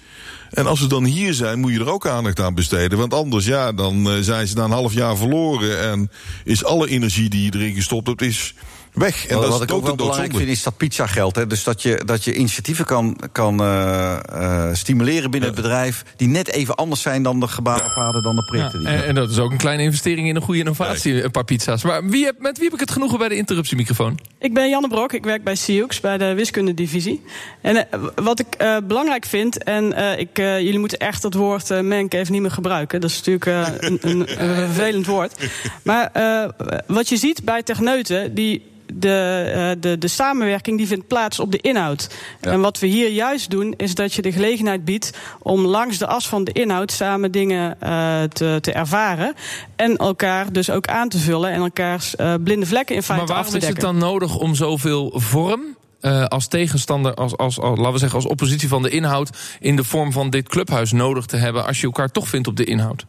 En 0.53 0.67
als 0.67 0.79
ze 0.79 0.87
dan 0.87 1.05
hier 1.05 1.33
zijn, 1.33 1.59
moet 1.59 1.71
je 1.71 1.79
er 1.79 1.91
ook 1.91 2.07
aandacht 2.07 2.39
aan 2.39 2.55
besteden. 2.55 2.97
Want 2.97 3.13
anders, 3.13 3.45
ja, 3.45 3.71
dan 3.71 4.07
uh, 4.07 4.17
zijn 4.21 4.47
ze 4.47 4.55
na 4.55 4.63
een 4.63 4.71
half 4.71 4.93
jaar 4.93 5.17
verloren. 5.17 5.79
En 5.79 6.11
is 6.43 6.63
alle 6.63 6.89
energie 6.89 7.29
die 7.29 7.43
je 7.43 7.51
erin 7.53 7.73
gestopt 7.73 8.07
hebt, 8.07 8.21
is 8.21 8.53
weg. 8.93 9.27
En 9.27 9.35
wat, 9.35 9.41
dat 9.41 9.51
wat 9.51 9.61
is 9.61 9.67
ik 9.67 9.73
ook 9.73 9.85
wel 9.85 9.95
belangrijk 9.95 10.35
vind, 10.35 10.49
is 10.49 10.63
dat 10.63 10.77
pizza 10.77 11.07
geld. 11.07 11.35
Hè? 11.35 11.47
Dus 11.47 11.63
dat 11.63 11.81
je, 11.81 12.01
dat 12.05 12.23
je 12.23 12.35
initiatieven 12.35 12.85
kan, 12.85 13.17
kan 13.31 13.61
uh, 13.61 14.19
uh, 14.33 14.69
stimuleren 14.73 15.31
binnen 15.31 15.49
ja. 15.49 15.55
het 15.55 15.63
bedrijf... 15.63 16.03
die 16.15 16.27
net 16.27 16.47
even 16.47 16.75
anders 16.75 17.01
zijn 17.01 17.23
dan 17.23 17.39
de 17.39 17.47
gebaarpaden, 17.47 18.23
dan 18.23 18.35
de 18.35 18.43
projecten. 18.43 18.81
Ja, 18.81 18.87
en, 18.87 19.05
en, 19.05 19.15
dat 19.15 19.29
is 19.29 19.39
ook 19.39 19.51
een 19.51 19.57
kleine 19.57 19.83
investering 19.83 20.27
in 20.27 20.35
een 20.35 20.41
goede 20.41 20.59
innovatie, 20.59 21.11
Kijk. 21.11 21.25
een 21.25 21.31
paar 21.31 21.43
pizza's. 21.43 21.83
Maar 21.83 22.05
wie 22.05 22.25
heb, 22.25 22.35
met 22.39 22.55
wie 22.55 22.65
heb 22.65 22.73
ik 22.73 22.79
het 22.79 22.91
genoegen 22.91 23.17
bij 23.17 23.29
de 23.29 23.35
interruptiemicrofoon? 23.35 24.19
Ik 24.39 24.53
ben 24.53 24.69
Janne 24.69 24.87
Brok, 24.87 25.13
ik 25.13 25.23
werk 25.23 25.43
bij 25.43 25.55
Sioux, 25.55 25.99
bij 25.99 26.17
de 26.17 26.33
wiskundedivisie. 26.33 27.23
En 27.61 27.75
uh, 27.75 27.81
wat 28.15 28.39
ik 28.39 28.47
uh, 28.61 28.77
belangrijk 28.87 29.25
vind, 29.25 29.63
en 29.63 29.83
uh, 29.83 30.19
ik, 30.19 30.39
uh, 30.39 30.59
jullie 30.59 30.79
moeten 30.79 30.97
echt 30.97 31.21
dat 31.21 31.33
woord 31.33 31.69
uh, 31.69 31.79
menk 31.79 32.13
even 32.13 32.33
niet 32.33 32.41
meer 32.41 32.51
gebruiken. 32.51 33.01
Dat 33.01 33.09
is 33.09 33.21
natuurlijk 33.21 33.45
uh, 33.45 33.89
een, 33.89 33.97
een, 34.01 34.43
een 34.43 34.55
vervelend 34.55 35.05
woord. 35.05 35.49
Maar 35.83 36.11
uh, 36.17 36.45
wat 36.87 37.09
je 37.09 37.17
ziet 37.17 37.43
bij 37.43 37.63
techneuten, 37.63 38.33
die 38.35 38.71
de, 38.95 39.53
uh, 39.55 39.81
de, 39.81 39.97
de 39.97 40.07
samenwerking 40.07 40.77
die 40.77 40.87
vindt 40.87 41.07
plaats 41.07 41.39
op 41.39 41.51
de 41.51 41.57
inhoud. 41.57 42.09
Ja. 42.41 42.51
En 42.51 42.61
wat 42.61 42.79
we 42.79 42.87
hier 42.87 43.09
juist 43.09 43.49
doen, 43.49 43.73
is 43.77 43.95
dat 43.95 44.13
je 44.13 44.21
de 44.21 44.31
gelegenheid 44.31 44.85
biedt 44.85 45.17
om 45.39 45.65
langs 45.65 45.97
de 45.97 46.07
as 46.07 46.27
van 46.27 46.43
de 46.43 46.51
inhoud 46.51 46.91
samen 46.91 47.31
dingen 47.31 47.77
uh, 47.83 48.23
te, 48.23 48.57
te 48.61 48.71
ervaren. 48.71 49.33
En 49.75 49.97
elkaar 49.97 50.51
dus 50.51 50.69
ook 50.69 50.87
aan 50.87 51.09
te 51.09 51.17
vullen 51.17 51.51
en 51.51 51.61
elkaars 51.61 52.15
uh, 52.15 52.33
blinde 52.43 52.65
vlekken 52.65 52.95
in 52.95 53.03
feite 53.03 53.33
af 53.33 53.45
te 53.45 53.51
dekken. 53.51 53.69
Maar 53.73 53.81
waarom 53.81 53.99
is 53.99 53.99
het 53.99 54.01
dan 54.01 54.09
nodig 54.09 54.37
om 54.37 54.55
zoveel 54.55 55.11
vorm 55.15 55.61
uh, 56.01 56.25
als 56.25 56.47
tegenstander, 56.47 57.13
als, 57.13 57.37
als, 57.37 57.59
als, 57.59 57.77
laten 57.77 57.93
we 57.93 57.99
zeggen, 57.99 58.19
als 58.19 58.27
oppositie 58.27 58.67
van 58.67 58.81
de 58.81 58.89
inhoud 58.89 59.29
in 59.59 59.75
de 59.75 59.83
vorm 59.83 60.11
van 60.11 60.29
dit 60.29 60.49
clubhuis 60.49 60.91
nodig 60.91 61.25
te 61.25 61.37
hebben 61.37 61.65
als 61.65 61.79
je 61.79 61.85
elkaar 61.85 62.11
toch 62.11 62.27
vindt 62.27 62.47
op 62.47 62.57
de 62.57 62.63
inhoud? 62.63 63.05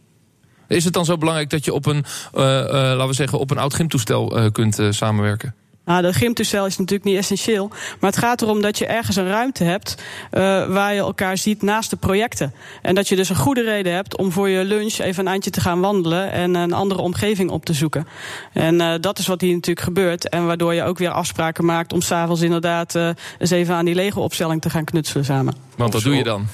Is 0.68 0.84
het 0.84 0.92
dan 0.92 1.04
zo 1.04 1.18
belangrijk 1.18 1.50
dat 1.50 1.64
je 1.64 1.72
op 1.72 1.86
een, 1.86 2.04
uh, 2.34 2.42
uh, 2.42 2.70
laten 2.72 3.06
we 3.06 3.12
zeggen, 3.12 3.38
op 3.38 3.50
een 3.50 3.58
oud 3.58 3.74
gymtoestel 3.74 4.50
kunt 4.52 4.78
samenwerken? 4.90 5.54
Nou, 5.84 6.02
de 6.02 6.12
gymtoestel 6.12 6.66
is 6.66 6.76
natuurlijk 6.76 7.08
niet 7.08 7.18
essentieel. 7.18 7.68
Maar 8.00 8.10
het 8.10 8.18
gaat 8.18 8.42
erom 8.42 8.62
dat 8.62 8.78
je 8.78 8.86
ergens 8.86 9.16
een 9.16 9.26
ruimte 9.26 9.64
hebt 9.64 9.94
uh, 10.32 10.40
waar 10.66 10.94
je 10.94 11.00
elkaar 11.00 11.38
ziet 11.38 11.62
naast 11.62 11.90
de 11.90 11.96
projecten. 11.96 12.54
En 12.82 12.94
dat 12.94 13.08
je 13.08 13.16
dus 13.16 13.28
een 13.28 13.36
goede 13.36 13.62
reden 13.62 13.94
hebt 13.94 14.16
om 14.16 14.32
voor 14.32 14.48
je 14.48 14.64
lunch 14.64 14.98
even 14.98 15.24
een 15.26 15.32
eindje 15.32 15.50
te 15.50 15.60
gaan 15.60 15.80
wandelen 15.80 16.32
en 16.32 16.54
een 16.54 16.72
andere 16.72 17.00
omgeving 17.00 17.50
op 17.50 17.64
te 17.64 17.72
zoeken. 17.72 18.06
En 18.52 18.74
uh, 18.74 18.94
dat 19.00 19.18
is 19.18 19.26
wat 19.26 19.40
hier 19.40 19.54
natuurlijk 19.54 19.86
gebeurt. 19.86 20.28
En 20.28 20.46
waardoor 20.46 20.74
je 20.74 20.82
ook 20.82 20.98
weer 20.98 21.10
afspraken 21.10 21.64
maakt 21.64 21.92
om 21.92 22.00
s'avonds 22.00 22.40
inderdaad 22.40 22.94
uh, 22.94 23.08
eens 23.38 23.50
even 23.50 23.74
aan 23.74 23.84
die 23.84 23.94
Lego-opstelling 23.94 24.60
te 24.60 24.70
gaan 24.70 24.84
knutselen 24.84 25.24
samen. 25.24 25.54
Want 25.76 25.92
dat 25.92 26.02
doe 26.02 26.14
je 26.14 26.24
dan? 26.24 26.46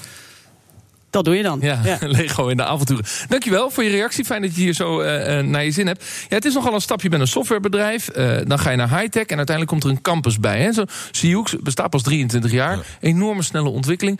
Dat 1.11 1.25
doe 1.25 1.35
je 1.35 1.43
dan. 1.43 1.59
Ja, 1.61 1.79
ja, 1.83 1.97
Lego 2.17 2.47
in 2.47 2.57
de 2.57 2.63
avonturen. 2.63 3.05
Dankjewel 3.27 3.69
voor 3.69 3.83
je 3.83 3.89
reactie. 3.89 4.25
Fijn 4.25 4.41
dat 4.41 4.55
je 4.55 4.61
hier 4.61 4.73
zo 4.73 5.01
uh, 5.01 5.39
naar 5.39 5.63
je 5.63 5.71
zin 5.71 5.87
hebt. 5.87 6.05
Ja, 6.29 6.35
het 6.35 6.45
is 6.45 6.53
nogal 6.53 6.73
een 6.73 6.81
stapje 6.81 7.09
met 7.09 7.19
een 7.19 7.27
softwarebedrijf. 7.27 8.09
Uh, 8.15 8.37
dan 8.43 8.59
ga 8.59 8.69
je 8.69 8.77
naar 8.77 8.99
high-tech 8.99 9.25
en 9.25 9.37
uiteindelijk 9.37 9.67
komt 9.67 9.83
er 9.83 9.89
een 9.89 10.01
campus 10.01 10.39
bij. 10.39 10.61
Hè. 10.61 10.71
Zo, 10.71 10.83
Sioux 11.11 11.55
bestaat 11.59 11.89
pas 11.89 12.03
23 12.03 12.51
jaar. 12.51 12.75
Ja. 12.75 12.83
Enorme 12.99 13.43
snelle 13.43 13.69
ontwikkeling. 13.69 14.19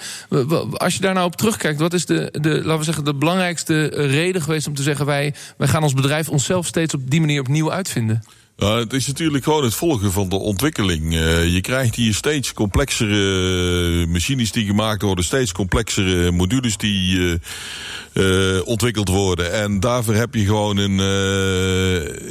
Als 0.73 0.93
je 0.93 1.01
daar 1.01 1.13
nou 1.13 1.25
op 1.25 1.35
terugkijkt, 1.35 1.79
wat 1.79 1.93
is 1.93 2.05
de, 2.05 2.29
de, 2.31 2.49
laten 2.49 2.77
we 2.77 2.83
zeggen, 2.83 3.03
de 3.03 3.15
belangrijkste 3.15 3.85
reden 3.87 4.41
geweest 4.41 4.67
om 4.67 4.75
te 4.75 4.83
zeggen... 4.83 5.05
wij, 5.05 5.33
wij 5.57 5.67
gaan 5.67 5.83
ons 5.83 5.93
bedrijf 5.93 6.29
onszelf 6.29 6.65
steeds 6.65 6.93
op 6.93 7.09
die 7.09 7.19
manier 7.19 7.39
opnieuw 7.39 7.71
uitvinden? 7.71 8.23
Nou, 8.61 8.79
het 8.79 8.93
is 8.93 9.07
natuurlijk 9.07 9.43
gewoon 9.43 9.63
het 9.63 9.73
volgen 9.73 10.11
van 10.11 10.29
de 10.29 10.35
ontwikkeling. 10.35 11.13
Uh, 11.13 11.53
je 11.53 11.61
krijgt 11.61 11.95
hier 11.95 12.13
steeds 12.13 12.53
complexere 12.53 14.05
machines 14.07 14.51
die 14.51 14.65
gemaakt 14.65 15.01
worden, 15.01 15.25
steeds 15.25 15.51
complexere 15.51 16.31
modules 16.31 16.77
die 16.77 17.39
uh, 18.13 18.67
ontwikkeld 18.67 19.07
worden. 19.07 19.51
En 19.53 19.79
daarvoor 19.79 20.13
heb 20.13 20.35
je 20.35 20.45
gewoon 20.45 20.77
een, 20.77 20.97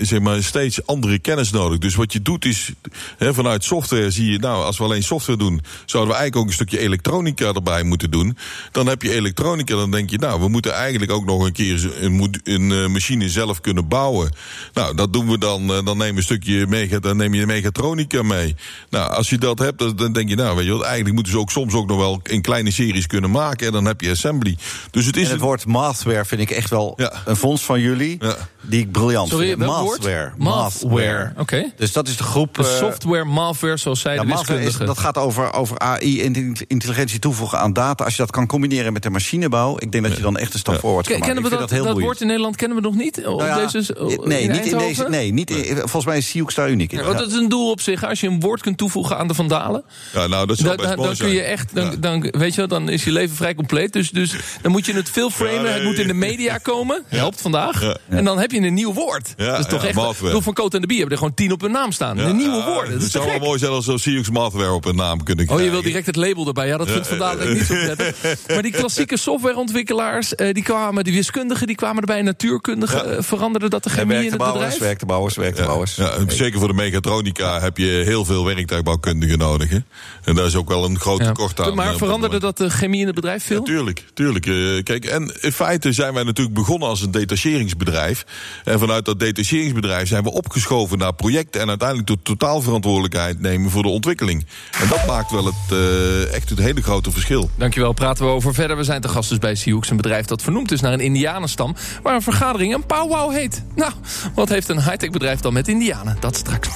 zeg 0.06 0.20
maar, 0.20 0.42
steeds 0.42 0.86
andere 0.86 1.18
kennis 1.18 1.50
nodig. 1.50 1.78
Dus 1.78 1.94
wat 1.94 2.12
je 2.12 2.22
doet 2.22 2.44
is, 2.44 2.72
vanuit 3.18 3.64
software 3.64 4.10
zie 4.10 4.32
je, 4.32 4.38
nou, 4.38 4.64
als 4.64 4.78
we 4.78 4.84
alleen 4.84 5.02
software 5.02 5.38
doen, 5.38 5.60
zouden 5.84 6.12
we 6.12 6.18
eigenlijk 6.18 6.36
ook 6.36 6.46
een 6.46 6.66
stukje 6.66 6.78
elektronica 6.78 7.52
erbij 7.52 7.82
moeten 7.82 8.10
doen. 8.10 8.36
Dan 8.72 8.86
heb 8.86 9.02
je 9.02 9.14
elektronica, 9.14 9.74
dan 9.74 9.90
denk 9.90 10.10
je, 10.10 10.18
nou, 10.18 10.40
we 10.40 10.48
moeten 10.48 10.72
eigenlijk 10.72 11.12
ook 11.12 11.24
nog 11.24 11.44
een 11.44 11.52
keer 11.52 11.90
een, 12.00 12.32
een 12.44 12.92
machine 12.92 13.28
zelf 13.28 13.60
kunnen 13.60 13.88
bouwen. 13.88 14.30
Nou, 14.72 14.96
dat 14.96 15.12
doen 15.12 15.28
we 15.28 15.38
dan, 15.38 15.66
dan 15.66 15.98
nemen 15.98 16.16
een 16.16 16.22
stukje 16.22 16.66
mega, 16.66 16.98
dan 16.98 17.16
neem 17.16 17.34
je 17.34 17.46
mechatronica 17.46 18.22
mee. 18.22 18.56
Nou, 18.90 19.12
als 19.12 19.30
je 19.30 19.38
dat 19.38 19.58
hebt, 19.58 19.98
dan 19.98 20.12
denk 20.12 20.28
je, 20.28 20.34
nou, 20.34 20.56
weet 20.56 20.64
je 20.64 20.72
wat, 20.72 20.82
eigenlijk 20.82 21.14
moeten 21.14 21.32
ze 21.32 21.38
ook 21.38 21.50
soms 21.50 21.74
ook 21.74 21.86
nog 21.86 21.98
wel 21.98 22.20
in 22.22 22.42
kleine 22.42 22.70
series 22.70 23.06
kunnen 23.06 23.30
maken. 23.30 23.66
En 23.66 23.72
dan 23.72 23.84
heb 23.84 24.00
je 24.00 24.10
assembly. 24.10 24.56
Dus 24.90 25.06
het 25.06 25.16
is. 25.16 25.24
En 25.24 25.30
het 25.30 25.40
woord 25.40 25.66
mathware 25.70 26.24
vind 26.24 26.40
ik 26.40 26.50
echt 26.50 26.70
wel 26.70 26.92
ja. 26.96 27.12
een 27.24 27.36
fonds 27.36 27.64
van 27.64 27.80
jullie. 27.80 28.16
Ja. 28.20 28.36
Die 28.62 28.80
ik 28.80 28.92
briljant 28.92 29.28
Sorry, 29.28 29.46
vind. 29.46 29.58
Mathware. 29.58 30.32
Mathware. 30.38 31.30
Oké. 31.30 31.40
Okay. 31.40 31.72
Dus 31.76 31.92
dat 31.92 32.08
is 32.08 32.16
de 32.16 32.22
groep. 32.22 32.54
De 32.54 32.76
software, 32.78 33.24
malware, 33.24 33.76
zoals 33.76 34.00
zij 34.00 34.14
ja, 34.14 34.24
de 34.24 34.84
dat 34.84 34.98
gaat 34.98 35.18
over, 35.18 35.52
over 35.52 35.78
AI 35.78 36.22
en 36.22 36.56
intelligentie 36.66 37.18
toevoegen 37.18 37.58
aan 37.58 37.72
data. 37.72 38.04
Als 38.04 38.16
je 38.16 38.22
dat 38.22 38.30
kan 38.30 38.46
combineren 38.46 38.92
met 38.92 39.02
de 39.02 39.10
machinebouw, 39.10 39.76
ik 39.78 39.92
denk 39.92 40.04
dat 40.04 40.16
je 40.16 40.22
dan 40.22 40.36
echt 40.36 40.52
een 40.52 40.58
stap 40.58 40.74
ja. 40.74 40.80
voorwaarts 40.80 41.08
kan 41.08 41.18
maken. 41.18 41.34
Kennen 41.34 41.50
we 41.50 41.58
dat, 41.58 41.68
dat, 41.68 41.84
dat 41.84 42.00
woord 42.00 42.20
in 42.20 42.26
Nederland 42.26 42.56
kennen 42.56 42.76
we 42.76 42.82
nog 42.82 42.94
niet? 42.94 43.16
Nou 43.16 43.44
ja, 43.44 43.66
deze, 43.66 44.18
nee, 44.24 44.42
in 44.42 44.50
niet 44.50 44.66
in 44.66 44.78
deze. 44.78 45.08
Nee, 45.08 45.32
niet 45.32 45.50
in, 45.50 45.76
volgens 45.76 46.04
mij 46.04 46.16
is 46.16 46.28
Sioux 46.28 46.54
daar 46.54 46.70
uniek 46.70 46.92
in. 46.92 46.98
Ja, 46.98 47.04
want 47.04 47.18
dat 47.18 47.28
is 47.28 47.34
een 47.34 47.48
doel 47.48 47.70
op 47.70 47.80
zich. 47.80 48.04
Als 48.04 48.20
je 48.20 48.26
een 48.26 48.40
woord 48.40 48.60
kunt 48.60 48.78
toevoegen 48.78 49.18
aan 49.18 49.28
de 49.28 49.34
vandalen. 49.34 49.82
Ja, 50.12 50.26
nou, 50.26 50.46
dat 50.46 50.58
is 50.58 50.64
da, 50.64 50.76
da, 50.76 50.96
dan 50.96 51.16
kun 51.16 51.28
je 51.28 51.42
echt. 51.42 51.74
Dan, 51.74 51.96
dan, 52.00 52.20
weet 52.30 52.54
je, 52.54 52.66
dan 52.66 52.88
is 52.88 53.04
je 53.04 53.12
leven 53.12 53.36
vrij 53.36 53.54
compleet. 53.54 53.92
Dus, 53.92 54.10
dus 54.10 54.34
dan 54.62 54.72
moet 54.72 54.86
je 54.86 54.92
het 54.92 55.10
veel 55.10 55.30
framen. 55.30 55.59
Nee, 55.62 55.72
het 55.72 55.84
moet 55.84 55.98
in 55.98 56.06
de 56.06 56.14
media 56.14 56.58
komen. 56.58 57.02
Helpt 57.08 57.40
vandaag. 57.40 57.96
En 58.08 58.24
dan 58.24 58.38
heb 58.38 58.50
je 58.50 58.60
een 58.60 58.74
nieuw 58.74 58.92
woord. 58.92 59.34
dat 59.36 59.58
is 59.58 59.66
toch 59.66 59.84
echt. 59.84 60.20
Doel 60.20 60.40
van 60.40 60.54
Coat 60.54 60.74
en 60.74 60.80
de 60.80 60.86
Bier 60.86 60.98
hebben 60.98 61.16
er 61.16 61.22
gewoon 61.22 61.36
tien 61.38 61.52
op 61.52 61.60
hun 61.60 61.70
naam 61.70 61.92
staan. 61.92 62.18
Een 62.18 62.36
nieuwe 62.36 62.62
woorden. 62.62 62.92
Dat 62.92 63.02
het 63.02 63.10
zou 63.10 63.26
wel 63.26 63.38
mooi 63.38 63.58
zijn 63.58 63.72
als 63.72 63.84
zo 63.84 63.96
Sioux 63.96 64.30
Mathware 64.30 64.72
op 64.72 64.84
een 64.84 64.96
naam 64.96 65.22
kunnen 65.22 65.46
krijgen. 65.46 65.66
Oh, 65.66 65.72
je 65.72 65.80
wil 65.80 65.90
direct 65.90 66.06
het 66.06 66.16
label 66.16 66.46
erbij. 66.46 66.66
Ja, 66.66 66.76
dat 66.76 66.90
vindt 66.90 67.06
vandalen 67.06 67.52
niet 67.52 67.62
zo 67.62 67.74
prettig. 67.74 68.16
Maar 68.48 68.62
die 68.62 68.72
klassieke 68.72 69.16
softwareontwikkelaars, 69.16 70.32
die 70.52 70.62
kwamen, 70.62 71.04
die 71.04 71.12
wiskundigen, 71.12 71.66
die 71.66 71.76
kwamen 71.76 72.00
erbij. 72.00 72.22
Natuurkundigen 72.22 73.24
veranderden 73.24 73.70
dat 73.70 73.84
de 73.84 73.90
chemie 73.90 74.16
in 74.16 74.30
het 74.30 74.38
bedrijf. 74.38 74.78
Werkte 74.78 75.06
werkte 75.34 75.62
Ja, 75.96 76.18
zeker 76.26 76.58
voor 76.58 76.68
de 76.68 76.74
mechatronica 76.74 77.60
heb 77.60 77.76
je 77.76 78.02
heel 78.04 78.24
veel 78.24 78.44
werktuigbouwkundigen 78.44 79.38
nodig. 79.38 79.70
Hè? 79.70 79.78
En 80.24 80.34
daar 80.34 80.46
is 80.46 80.56
ook 80.56 80.68
wel 80.68 80.84
een 80.84 81.00
groot 81.00 81.24
tekort 81.24 81.58
ja. 81.58 81.64
aan. 81.64 81.74
Maar 81.74 81.96
veranderde 81.96 82.38
dat 82.38 82.56
de 82.56 82.70
chemie 82.70 83.00
in 83.00 83.06
het 83.06 83.14
bedrijf 83.14 83.44
veel? 83.44 83.58
Ja, 83.58 83.64
tuurlijk, 83.64 84.04
tuurlijk. 84.14 84.46
Uh, 84.46 84.82
kijk, 84.82 85.04
en 85.04 85.32
in 85.50 85.56
feite 85.56 85.92
zijn 85.92 86.14
wij 86.14 86.22
natuurlijk 86.22 86.56
begonnen 86.56 86.88
als 86.88 87.00
een 87.00 87.10
detacheringsbedrijf. 87.10 88.26
En 88.64 88.78
vanuit 88.78 89.04
dat 89.04 89.20
detacheringsbedrijf 89.20 90.08
zijn 90.08 90.22
we 90.22 90.32
opgeschoven 90.32 90.98
naar 90.98 91.14
projecten... 91.14 91.60
en 91.60 91.68
uiteindelijk 91.68 92.08
de 92.08 92.18
totaalverantwoordelijkheid 92.22 93.40
nemen 93.40 93.70
voor 93.70 93.82
de 93.82 93.88
ontwikkeling. 93.88 94.46
En 94.80 94.88
dat 94.88 95.06
maakt 95.06 95.30
wel 95.30 95.44
het, 95.44 95.72
uh, 95.72 96.34
echt 96.34 96.48
het 96.48 96.58
hele 96.58 96.82
grote 96.82 97.10
verschil. 97.10 97.50
Dankjewel, 97.56 97.92
praten 97.92 98.24
we 98.24 98.30
over 98.30 98.54
verder. 98.54 98.76
We 98.76 98.84
zijn 98.84 99.00
te 99.00 99.08
gast 99.08 99.28
dus 99.28 99.38
bij 99.38 99.54
Sioux, 99.54 99.90
een 99.90 99.96
bedrijf 99.96 100.26
dat 100.26 100.42
vernoemd 100.42 100.72
is 100.72 100.80
naar 100.80 100.92
een 100.92 101.00
indianenstam... 101.00 101.76
waar 102.02 102.14
een 102.14 102.22
vergadering 102.22 102.74
een 102.74 102.86
powwow 102.86 103.32
heet. 103.32 103.64
Nou, 103.74 103.92
wat 104.34 104.48
heeft 104.48 104.68
een 104.68 104.82
high-tech 104.82 105.10
bedrijf 105.10 105.40
dan 105.40 105.52
met 105.52 105.68
indianen? 105.68 106.16
Dat 106.20 106.36
straks. 106.36 106.68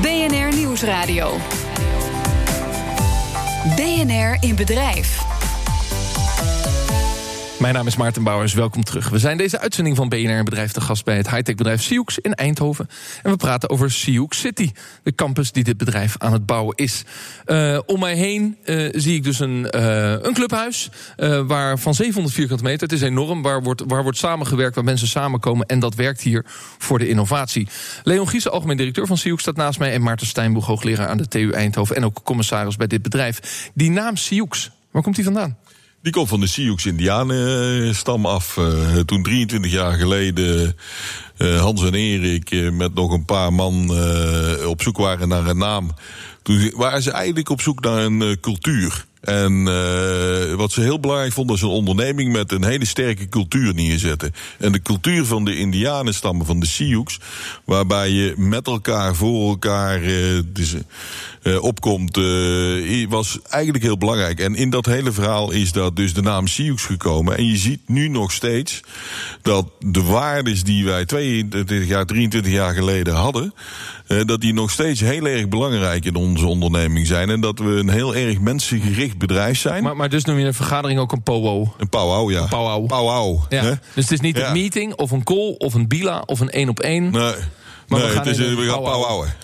BNR 0.00 0.54
Nieuwsradio. 0.54 1.36
BNR 3.76 4.36
in 4.40 4.54
bedrijf. 4.54 5.35
Mijn 7.60 7.74
naam 7.74 7.86
is 7.86 7.96
Maarten 7.96 8.22
Bouwers, 8.22 8.54
welkom 8.54 8.84
terug. 8.84 9.08
We 9.08 9.18
zijn 9.18 9.36
deze 9.36 9.58
uitzending 9.58 9.96
van 9.96 10.08
BNR 10.08 10.42
Bedrijf 10.42 10.72
te 10.72 10.80
gast 10.80 11.04
bij 11.04 11.16
het 11.16 11.30
high-tech 11.30 11.54
bedrijf 11.54 11.82
Sioux 11.82 12.18
in 12.18 12.34
Eindhoven. 12.34 12.88
En 13.22 13.30
we 13.30 13.36
praten 13.36 13.70
over 13.70 13.90
Sioux 13.90 14.38
City, 14.38 14.70
de 15.02 15.14
campus 15.14 15.52
die 15.52 15.64
dit 15.64 15.76
bedrijf 15.76 16.14
aan 16.18 16.32
het 16.32 16.46
bouwen 16.46 16.76
is. 16.76 17.04
Uh, 17.46 17.78
om 17.86 18.00
mij 18.00 18.14
heen 18.14 18.56
uh, 18.64 18.88
zie 18.92 19.14
ik 19.14 19.24
dus 19.24 19.38
een, 19.38 19.68
uh, 19.74 20.10
een 20.10 20.34
clubhuis 20.34 20.90
waar 21.46 21.78
van 21.78 21.94
700 21.94 22.34
vierkante 22.34 22.62
meter. 22.62 22.82
Het 22.82 22.92
is 22.92 23.02
enorm, 23.02 23.42
waar 23.42 23.62
wordt, 23.62 23.82
waar 23.86 24.02
wordt 24.02 24.18
samengewerkt, 24.18 24.74
waar 24.74 24.84
mensen 24.84 25.08
samenkomen. 25.08 25.66
En 25.66 25.78
dat 25.78 25.94
werkt 25.94 26.20
hier 26.20 26.44
voor 26.78 26.98
de 26.98 27.08
innovatie. 27.08 27.68
Leon 28.02 28.28
Giesen, 28.28 28.52
algemeen 28.52 28.76
directeur 28.76 29.06
van 29.06 29.18
Sioux, 29.18 29.42
staat 29.42 29.56
naast 29.56 29.78
mij. 29.78 29.92
En 29.92 30.02
Maarten 30.02 30.26
Steinboeg, 30.26 30.66
hoogleraar 30.66 31.08
aan 31.08 31.18
de 31.18 31.28
TU 31.28 31.50
Eindhoven. 31.50 31.96
En 31.96 32.04
ook 32.04 32.22
commissaris 32.22 32.76
bij 32.76 32.86
dit 32.86 33.02
bedrijf. 33.02 33.70
Die 33.74 33.90
naam 33.90 34.16
Sioux, 34.16 34.70
waar 34.90 35.02
komt 35.02 35.14
die 35.14 35.24
vandaan? 35.24 35.56
Die 36.06 36.14
komt 36.14 36.28
van 36.28 36.40
de 36.40 36.46
Sioux 36.46 36.86
Indianenstam 36.86 38.26
af. 38.26 38.56
Uh, 38.56 38.98
toen 38.98 39.22
23 39.22 39.72
jaar 39.72 39.92
geleden 39.92 40.76
uh, 41.38 41.60
Hans 41.60 41.82
en 41.82 41.94
Erik 41.94 42.72
met 42.72 42.94
nog 42.94 43.12
een 43.12 43.24
paar 43.24 43.52
man 43.52 43.90
op 44.66 44.82
zoek 44.82 44.96
waren 44.96 45.28
naar 45.28 45.46
een 45.46 45.58
naam. 45.58 45.90
Toen 46.42 46.72
waren 46.76 47.02
ze 47.02 47.10
eigenlijk 47.10 47.48
op 47.48 47.60
zoek 47.60 47.80
naar 47.80 48.04
een 48.04 48.40
cultuur. 48.40 49.04
En 49.20 49.64
wat 50.56 50.72
ze 50.72 50.80
heel 50.80 51.00
belangrijk 51.00 51.32
vonden, 51.32 51.56
is 51.56 51.62
een 51.62 51.68
onderneming 51.68 52.32
met 52.32 52.52
een 52.52 52.64
hele 52.64 52.84
sterke 52.84 53.28
cultuur 53.28 53.74
neerzetten. 53.74 54.34
En 54.58 54.72
de 54.72 54.82
cultuur 54.82 55.24
van 55.24 55.44
de 55.44 55.56
Indianenstammen, 55.56 56.46
van 56.46 56.60
de 56.60 56.66
Sioux, 56.66 57.20
waarbij 57.64 58.10
je 58.10 58.34
met 58.36 58.66
elkaar, 58.66 59.14
voor 59.14 59.48
elkaar 59.48 60.02
uh, 60.02 60.40
dus, 60.46 60.74
opkomt, 61.60 62.16
was 63.08 63.38
eigenlijk 63.48 63.84
heel 63.84 63.98
belangrijk. 63.98 64.40
En 64.40 64.54
in 64.54 64.70
dat 64.70 64.86
hele 64.86 65.12
verhaal 65.12 65.50
is 65.50 65.72
dat 65.72 65.96
dus 65.96 66.14
de 66.14 66.22
naam 66.22 66.46
Sioux 66.46 66.84
gekomen. 66.84 67.36
En 67.36 67.46
je 67.46 67.56
ziet 67.56 67.80
nu 67.86 68.08
nog 68.08 68.32
steeds 68.32 68.80
dat 69.42 69.66
de 69.78 70.02
waardes 70.02 70.64
die 70.64 70.84
wij 70.84 71.04
22 71.04 71.88
jaar, 71.88 72.06
23 72.06 72.52
jaar 72.52 72.74
geleden 72.74 73.14
hadden, 73.14 73.54
dat 74.06 74.40
die 74.40 74.52
nog 74.52 74.70
steeds 74.70 75.00
heel 75.00 75.26
erg 75.26 75.48
belangrijk 75.48 76.04
in 76.04 76.14
onze 76.14 76.46
onderneming 76.46 77.06
zijn. 77.06 77.30
En 77.30 77.40
dat 77.40 77.58
we 77.58 77.70
een 77.70 77.90
heel 77.90 78.14
erg 78.14 78.40
mensengericht 78.40 79.18
bedrijf 79.18 79.58
zijn. 79.58 79.82
Maar, 79.82 79.96
maar 79.96 80.08
dus 80.08 80.24
noem 80.24 80.38
je 80.38 80.46
een 80.46 80.54
vergadering 80.54 81.00
ook 81.00 81.12
een 81.12 81.22
powwow? 81.22 81.66
Een 81.78 81.88
powwow, 81.88 82.30
ja. 82.30 82.42
Een 82.42 82.48
powwow. 82.48 82.86
powwow 82.86 83.40
ja. 83.48 83.62
Dus 83.94 84.04
het 84.04 84.10
is 84.10 84.20
niet 84.20 84.36
ja. 84.36 84.46
een 84.46 84.52
meeting 84.52 84.94
of 84.94 85.10
een 85.10 85.22
call 85.22 85.54
of 85.58 85.74
een 85.74 85.88
bila 85.88 86.22
of 86.26 86.40
een 86.40 86.50
één 86.50 86.68
op 86.68 86.80
één. 86.80 87.10
Nee. 87.10 87.34
Maar 87.88 87.98
nee, 87.98 88.08
we 88.08 88.14
gaan, 88.14 88.26
het 88.26 88.38
is, 88.38 88.54
we 88.54 88.66
gaan 88.68 88.82
powwowen. 88.82 89.34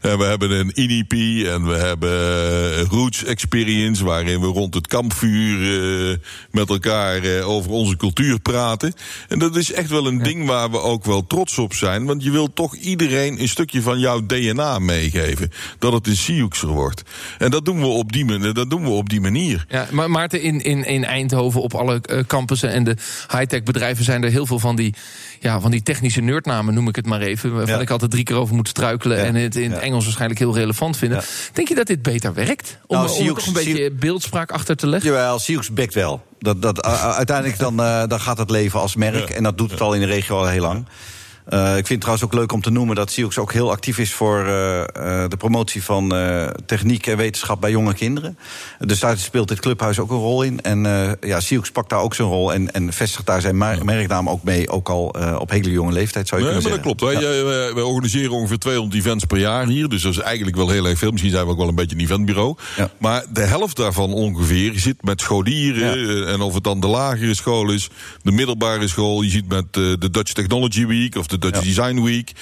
En 0.00 0.18
we 0.18 0.24
hebben 0.24 0.50
een 0.50 0.70
INIP 0.74 1.12
en 1.46 1.66
we 1.66 1.74
hebben 1.74 2.80
Roots 2.80 3.24
Experience... 3.24 4.04
waarin 4.04 4.40
we 4.40 4.46
rond 4.46 4.74
het 4.74 4.86
kampvuur 4.86 5.58
uh, 5.58 6.16
met 6.50 6.68
elkaar 6.68 7.24
uh, 7.24 7.48
over 7.48 7.70
onze 7.70 7.96
cultuur 7.96 8.40
praten. 8.40 8.92
En 9.28 9.38
dat 9.38 9.56
is 9.56 9.72
echt 9.72 9.90
wel 9.90 10.06
een 10.06 10.18
ja. 10.18 10.24
ding 10.24 10.46
waar 10.46 10.70
we 10.70 10.80
ook 10.80 11.04
wel 11.04 11.26
trots 11.26 11.58
op 11.58 11.74
zijn. 11.74 12.04
Want 12.04 12.22
je 12.22 12.30
wilt 12.30 12.54
toch 12.54 12.74
iedereen 12.74 13.40
een 13.40 13.48
stukje 13.48 13.82
van 13.82 13.98
jouw 13.98 14.26
DNA 14.26 14.78
meegeven. 14.78 15.52
Dat 15.78 15.92
het 15.92 16.06
een 16.06 16.16
Siouxer 16.16 16.68
wordt. 16.68 17.02
En 17.38 17.50
dat 17.50 17.64
doen 17.64 17.80
we 17.80 17.86
op 17.86 18.12
die, 18.12 18.24
manier, 18.24 18.54
dat 18.54 18.70
doen 18.70 18.82
we 18.82 18.90
op 18.90 19.08
die 19.08 19.20
manier. 19.20 19.64
Ja, 19.68 19.86
maar 19.90 20.10
Maarten, 20.10 20.42
in, 20.42 20.60
in, 20.60 20.84
in 20.84 21.04
Eindhoven 21.04 21.62
op 21.62 21.74
alle 21.74 22.00
campussen 22.26 22.70
en 22.70 22.84
de 22.84 22.96
high-tech 23.30 23.62
bedrijven... 23.62 24.04
zijn 24.04 24.22
er 24.22 24.30
heel 24.30 24.46
veel 24.46 24.58
van 24.58 24.76
die, 24.76 24.94
ja, 25.40 25.60
van 25.60 25.70
die 25.70 25.82
technische 25.82 26.20
nerdnamen, 26.20 26.74
noem 26.74 26.88
ik 26.88 26.96
het 26.96 27.06
maar 27.06 27.20
even... 27.20 27.54
waarvan 27.54 27.74
ja. 27.74 27.80
ik 27.80 27.90
altijd 27.90 28.10
drie 28.10 28.24
keer 28.24 28.36
over 28.36 28.54
moet 28.54 28.68
struikelen... 28.68 29.18
Ja. 29.18 29.24
en 29.24 29.34
het 29.34 29.56
in 29.56 29.70
het 29.70 29.80
Engels 29.80 30.04
waarschijnlijk 30.04 30.40
heel 30.40 30.54
relevant 30.54 30.96
vinden. 30.96 31.22
Denk 31.52 31.68
je 31.68 31.74
dat 31.74 31.86
dit 31.86 32.02
beter 32.02 32.34
werkt? 32.34 32.78
Om, 32.86 32.96
nou, 32.96 33.08
om 33.08 33.14
Sioux, 33.14 33.46
een 33.46 33.52
beetje 33.52 33.90
beeldspraak 33.90 34.50
achter 34.50 34.76
te 34.76 34.86
leggen? 34.86 35.10
Jawel, 35.10 35.38
Sioux 35.38 35.72
bekt 35.72 35.94
wel. 35.94 36.22
Dat, 36.38 36.62
dat, 36.62 36.82
uiteindelijk 36.82 37.58
dan, 37.58 37.80
uh, 37.80 38.06
dan 38.06 38.20
gaat 38.20 38.38
het 38.38 38.50
leven 38.50 38.80
als 38.80 38.96
merk. 38.96 39.30
En 39.30 39.42
dat 39.42 39.58
doet 39.58 39.70
het 39.70 39.80
al 39.80 39.94
in 39.94 40.00
de 40.00 40.06
regio 40.06 40.38
al 40.38 40.46
heel 40.46 40.62
lang. 40.62 40.86
Uh, 41.50 41.68
ik 41.68 41.86
vind 41.86 41.88
het 41.88 42.00
trouwens 42.00 42.24
ook 42.24 42.34
leuk 42.34 42.52
om 42.52 42.62
te 42.62 42.70
noemen 42.70 42.96
dat 42.96 43.10
Sioux 43.10 43.38
ook 43.38 43.52
heel 43.52 43.70
actief 43.70 43.98
is 43.98 44.12
voor 44.12 44.38
uh, 44.38 44.46
de 45.28 45.36
promotie 45.38 45.82
van 45.82 46.08
techniek 46.66 47.06
en 47.06 47.16
wetenschap 47.16 47.60
bij 47.60 47.70
jonge 47.70 47.94
kinderen. 47.94 48.38
Dus 48.78 49.00
daar 49.00 49.18
speelt 49.18 49.48
dit 49.48 49.60
clubhuis 49.60 49.98
ook 49.98 50.10
een 50.10 50.16
rol 50.16 50.42
in. 50.42 50.60
En 50.60 50.82
ja, 51.20 51.40
Sioux 51.40 51.70
pakt 51.70 51.88
daar 51.90 52.00
ook 52.00 52.14
zijn 52.14 52.28
rol 52.28 52.52
en, 52.52 52.72
en 52.72 52.92
vestigt 52.92 53.26
daar 53.26 53.40
zijn 53.40 53.56
merknaam 53.84 54.28
ook 54.28 54.42
mee, 54.42 54.68
ook 54.68 54.88
al 54.88 55.14
op 55.38 55.50
hele 55.50 55.70
jonge 55.70 55.92
leeftijd 55.92 56.28
zou 56.28 56.40
je 56.40 56.46
nee, 56.46 56.56
kunnen 56.56 56.72
maar 56.72 56.82
zeggen. 56.82 56.98
dat 56.98 57.10
klopt. 57.10 57.32
Wij, 57.32 57.44
wij, 57.44 57.74
wij, 57.74 57.82
organiseren 57.82 58.30
ongeveer 58.30 58.58
200 58.58 58.94
events 58.94 59.24
per 59.24 59.38
jaar 59.38 59.66
hier, 59.66 59.88
dus 59.88 60.02
dat 60.02 60.12
is 60.12 60.18
eigenlijk 60.18 60.56
wel 60.56 60.68
heel 60.68 60.86
erg 60.86 60.98
veel. 60.98 61.10
Misschien 61.10 61.32
zijn 61.32 61.44
we 61.44 61.50
ook 61.50 61.58
wel 61.58 61.68
een 61.68 61.74
beetje 61.74 61.96
een 61.96 62.02
eventbureau. 62.02 62.56
Ja. 62.76 62.90
Maar 62.98 63.24
de 63.32 63.44
helft 63.44 63.76
daarvan 63.76 64.12
ongeveer 64.12 64.72
zit 64.78 65.02
met 65.02 65.20
scholieren 65.20 66.26
en 66.26 66.40
of 66.40 66.54
het 66.54 66.64
dan 66.64 66.80
de 66.80 66.86
lagere 66.86 67.34
school 67.34 67.70
is, 67.70 67.88
de 68.22 68.32
middelbare 68.32 68.88
school. 68.88 69.22
Je 69.22 69.30
ziet 69.30 69.48
met 69.48 69.72
de 69.72 70.10
Dutch 70.10 70.32
Technology 70.32 70.86
Week 70.86 71.16
of 71.16 71.26
de 71.26 71.38
Dutch 71.40 71.60
Design 71.60 72.02
Week. 72.02 72.32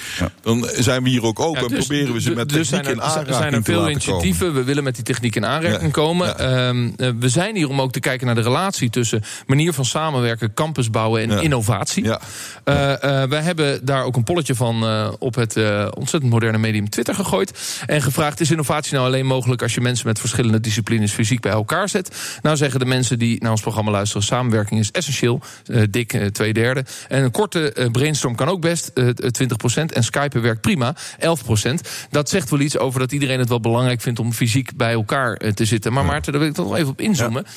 Dan 0.41 0.69
zijn 0.77 1.03
we 1.03 1.09
hier 1.09 1.23
ook 1.23 1.39
open 1.39 1.61
en 1.61 1.67
dus 1.67 1.85
proberen 1.85 2.13
we 2.13 2.21
ze 2.21 2.31
met 2.31 2.49
dus 2.49 2.69
techniek 2.69 2.91
in 2.91 3.01
aanraking 3.01 3.27
Er 3.27 3.33
zijn 3.33 3.53
er 3.53 3.63
veel 3.63 3.89
initiatieven. 3.89 4.47
Komen. 4.47 4.61
We 4.61 4.63
willen 4.63 4.83
met 4.83 4.95
die 4.95 5.03
techniek 5.03 5.35
in 5.35 5.45
aanraking 5.45 5.91
komen. 5.91 6.53
Um, 6.67 6.95
we 7.19 7.29
zijn 7.29 7.55
hier 7.55 7.69
om 7.69 7.81
ook 7.81 7.91
te 7.91 7.99
kijken 7.99 8.25
naar 8.25 8.35
de 8.35 8.41
relatie 8.41 8.89
tussen 8.89 9.23
manier 9.47 9.73
van 9.73 9.85
samenwerken, 9.85 10.53
campus 10.53 10.89
bouwen 10.89 11.21
en 11.21 11.41
innovatie. 11.41 12.03
Ja. 12.03 12.21
Uh, 12.65 12.75
uh, 12.75 13.23
wij 13.23 13.41
hebben 13.41 13.85
daar 13.85 14.03
ook 14.03 14.15
een 14.15 14.23
polletje 14.23 14.55
van 14.55 14.83
uh, 14.83 15.11
op 15.19 15.35
het 15.35 15.55
ontzettend 15.93 16.31
moderne 16.31 16.57
medium 16.57 16.89
Twitter 16.89 17.15
gegooid. 17.15 17.81
En 17.85 18.01
gevraagd: 18.01 18.39
is 18.39 18.51
innovatie 18.51 18.93
nou 18.93 19.05
alleen 19.05 19.25
mogelijk 19.25 19.61
als 19.61 19.73
je 19.73 19.81
mensen 19.81 20.07
met 20.07 20.19
verschillende 20.19 20.59
disciplines 20.59 21.11
fysiek 21.11 21.41
bij 21.41 21.51
elkaar 21.51 21.89
zet? 21.89 22.37
Nou 22.41 22.57
zeggen 22.57 22.79
de 22.79 22.85
mensen 22.85 23.19
die 23.19 23.41
naar 23.41 23.51
ons 23.51 23.61
programma 23.61 23.91
luisteren: 23.91 24.23
samenwerking 24.23 24.79
is 24.79 24.91
essentieel. 24.91 25.41
dik 25.89 26.29
twee 26.31 26.53
derde. 26.53 26.85
En 27.07 27.23
een 27.23 27.31
korte 27.31 27.89
brainstorm 27.91 28.35
kan 28.35 28.47
ook 28.47 28.61
best, 28.61 28.88
20%. 28.89 29.93
En 29.93 30.03
Skype 30.03 30.39
werkt 30.39 30.61
prima, 30.61 30.95
11%. 31.19 31.73
Dat 32.09 32.29
zegt 32.29 32.49
wel 32.49 32.59
iets 32.59 32.77
over 32.77 32.99
dat 32.99 33.11
iedereen 33.11 33.39
het 33.39 33.49
wel 33.49 33.59
belangrijk 33.59 34.01
vindt 34.01 34.19
om 34.19 34.33
fysiek 34.33 34.75
bij 34.77 34.93
elkaar 34.93 35.37
te 35.37 35.65
zitten. 35.65 35.93
Maar 35.93 36.05
Maarten, 36.05 36.31
daar 36.31 36.41
wil 36.41 36.49
ik 36.49 36.55
toch 36.55 36.75
even 36.75 36.89
op 36.89 37.01
inzoomen. 37.01 37.43
Ja. 37.45 37.51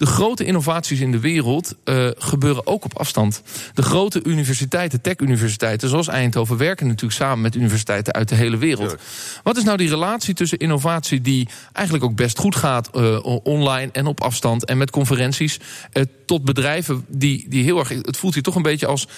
De 0.00 0.06
grote 0.06 0.44
innovaties 0.44 1.00
in 1.00 1.12
de 1.12 1.20
wereld 1.20 1.74
uh, 1.84 2.08
gebeuren 2.18 2.66
ook 2.66 2.84
op 2.84 2.98
afstand. 2.98 3.42
De 3.74 3.82
grote 3.82 4.22
universiteiten, 4.22 5.00
tech-universiteiten, 5.00 5.88
zoals 5.88 6.08
Eindhoven, 6.08 6.56
werken 6.56 6.86
natuurlijk 6.86 7.20
samen 7.20 7.40
met 7.40 7.54
universiteiten 7.54 8.12
uit 8.12 8.28
de 8.28 8.34
hele 8.34 8.56
wereld. 8.56 8.96
Wat 9.42 9.56
is 9.56 9.64
nou 9.64 9.76
die 9.76 9.88
relatie 9.88 10.34
tussen 10.34 10.58
innovatie 10.58 11.20
die 11.20 11.48
eigenlijk 11.72 12.04
ook 12.04 12.16
best 12.16 12.38
goed 12.38 12.56
gaat 12.56 12.90
uh, 12.96 13.24
online 13.42 13.92
en 13.92 14.06
op 14.06 14.20
afstand 14.20 14.64
en 14.64 14.78
met 14.78 14.90
conferenties, 14.90 15.58
uh, 15.92 16.02
tot 16.26 16.44
bedrijven 16.44 17.04
die, 17.08 17.46
die 17.48 17.64
heel 17.64 17.78
erg. 17.78 17.88
Het 17.88 18.16
voelt 18.16 18.34
hier 18.34 18.42
toch 18.42 18.54
een 18.54 18.62
beetje 18.62 18.86
als 18.86 19.08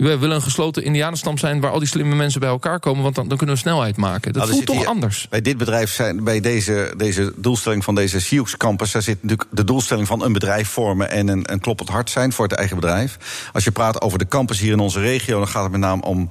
we 0.00 0.18
willen 0.18 0.36
een 0.36 0.42
gesloten 0.42 0.84
indianenstam 0.84 1.38
zijn 1.38 1.60
waar 1.60 1.70
al 1.70 1.78
die 1.78 1.88
slimme 1.88 2.14
mensen 2.14 2.40
bij 2.40 2.48
elkaar 2.48 2.80
komen, 2.80 3.02
want 3.02 3.14
dan, 3.14 3.28
dan 3.28 3.36
kunnen 3.36 3.54
we 3.54 3.60
snelheid 3.60 3.96
maken. 3.96 4.32
Dat 4.32 4.42
nou, 4.42 4.54
voelt 4.54 4.66
toch 4.66 4.76
hier, 4.76 4.86
anders. 4.86 5.26
Bij 5.30 5.40
dit 5.40 5.56
bedrijf 5.56 5.90
zijn, 5.90 6.24
bij 6.24 6.40
deze, 6.40 6.94
deze 6.96 7.32
doelstelling 7.36 7.84
van 7.84 7.94
deze 7.94 8.20
Sioux 8.20 8.56
campus, 8.56 8.92
daar 8.92 9.02
zit 9.02 9.22
natuurlijk 9.22 9.48
de 9.50 9.64
doelstelling 9.64 10.06
van 10.06 10.24
een 10.24 10.32
bedrijf 10.32 10.68
vormen 10.68 11.10
en 11.10 11.28
een, 11.28 11.52
een 11.52 11.60
kloppend 11.60 11.88
hart 11.88 12.10
zijn 12.10 12.32
voor 12.32 12.44
het 12.44 12.56
eigen 12.56 12.76
bedrijf. 12.76 13.16
Als 13.52 13.64
je 13.64 13.70
praat 13.70 14.00
over 14.00 14.18
de 14.18 14.28
campus 14.28 14.60
hier 14.60 14.72
in 14.72 14.78
onze 14.78 15.00
regio, 15.00 15.38
dan 15.38 15.48
gaat 15.48 15.62
het 15.62 15.72
met 15.72 15.80
name 15.80 16.02
om 16.02 16.28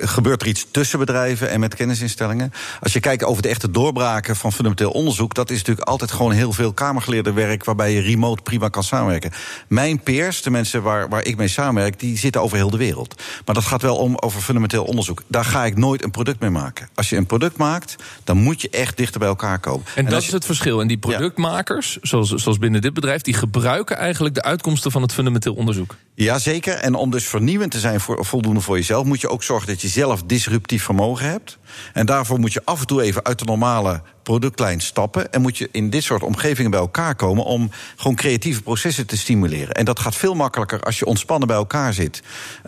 gebeurt 0.00 0.42
er 0.42 0.48
iets 0.48 0.66
tussen 0.70 0.98
bedrijven 0.98 1.50
en 1.50 1.60
met 1.60 1.74
kennisinstellingen. 1.74 2.52
Als 2.80 2.92
je 2.92 3.00
kijkt 3.00 3.24
over 3.24 3.42
de 3.42 3.48
echte 3.48 3.70
doorbraken 3.70 4.36
van 4.36 4.52
fundamenteel 4.52 4.90
onderzoek, 4.90 5.34
dat 5.34 5.50
is 5.50 5.58
natuurlijk 5.58 5.88
altijd 5.88 6.10
gewoon 6.10 6.32
heel 6.32 6.52
veel 6.52 6.72
kamergeleerde 6.72 7.32
werk 7.32 7.64
waarbij 7.64 7.92
je 7.92 8.00
remote 8.00 8.42
prima 8.42 8.68
kan 8.68 8.84
samenwerken. 8.84 9.30
Mijn 9.68 10.00
peers, 10.00 10.42
de 10.42 10.50
mensen 10.50 10.82
waar, 10.82 11.08
waar 11.08 11.24
ik 11.24 11.36
mee 11.36 11.48
samenwerk, 11.48 12.00
die 12.00 12.18
zitten 12.18 12.42
over 12.42 12.56
heel 12.56 12.70
de 12.70 12.76
wereld. 12.76 13.22
Maar 13.44 13.54
dat 13.54 13.64
gaat 13.64 13.82
wel 13.82 13.96
om 13.96 14.16
over 14.16 14.40
fundamenteel 14.40 14.84
onderzoek. 14.84 15.22
Daar 15.26 15.44
ga 15.44 15.64
ik 15.64 15.76
nooit 15.76 16.02
een 16.02 16.10
product 16.10 16.40
mee 16.40 16.50
maken. 16.50 16.88
Als 16.94 17.10
je 17.10 17.16
een 17.16 17.26
product 17.26 17.56
maakt, 17.56 17.96
dan 18.24 18.36
moet 18.36 18.60
je 18.60 18.70
echt 18.70 18.96
dichter 18.96 19.18
bij 19.18 19.28
elkaar 19.28 19.58
komen. 19.58 19.86
En, 19.86 20.04
en 20.04 20.10
dat 20.10 20.20
je, 20.20 20.26
is 20.26 20.32
het 20.32 20.44
verschil. 20.44 20.80
En 20.80 20.86
die 20.86 20.98
productmakers, 20.98 21.92
ja. 21.94 22.00
zoals, 22.02 22.30
zoals 22.30 22.58
binnen 22.58 22.80
dit 22.80 22.94
bedrijf, 22.94 23.20
die 23.22 23.34
gebruiken 23.34 23.96
eigenlijk 23.96 24.34
de 24.34 24.42
uitkomsten 24.42 24.90
van 24.90 25.02
het 25.02 25.12
fundamenteel 25.12 25.54
onderzoek. 25.54 25.96
Jazeker. 26.14 26.74
En 26.74 26.94
om 26.94 27.10
dus 27.10 27.28
vernieuwend 27.28 27.70
te 27.70 27.78
zijn 27.78 28.00
voor, 28.00 28.24
voldoende 28.24 28.60
voor 28.60 28.76
jezelf, 28.76 29.04
moet 29.04 29.20
je 29.20 29.28
ook 29.28 29.42
zorgen 29.42 29.68
dat 29.68 29.80
je 29.80 29.88
zelf 29.88 30.22
disruptief 30.22 30.84
vermogen 30.84 31.26
hebt. 31.26 31.58
En 31.92 32.06
daarvoor 32.06 32.38
moet 32.38 32.52
je 32.52 32.64
af 32.64 32.80
en 32.80 32.86
toe 32.86 33.02
even 33.02 33.24
uit 33.24 33.38
de 33.38 33.44
normale 33.44 34.02
productlijn 34.22 34.80
stappen. 34.80 35.32
En 35.32 35.40
moet 35.40 35.58
je 35.58 35.68
in 35.72 35.90
dit 35.90 36.02
soort 36.02 36.22
omgevingen 36.22 36.70
bij 36.70 36.80
elkaar 36.80 37.14
komen 37.14 37.44
om 37.44 37.70
gewoon 37.96 38.16
creatieve 38.16 38.62
processen 38.62 39.06
te 39.06 39.16
stimuleren. 39.16 39.74
En 39.74 39.84
dat 39.84 39.98
gaat 39.98 40.16
veel 40.16 40.34
makkelijker 40.34 40.80
als 40.80 40.98
je 40.98 41.04
ontspannen 41.04 41.48
bij 41.48 41.56
elkaar 41.56 41.92
zit. 41.92 42.22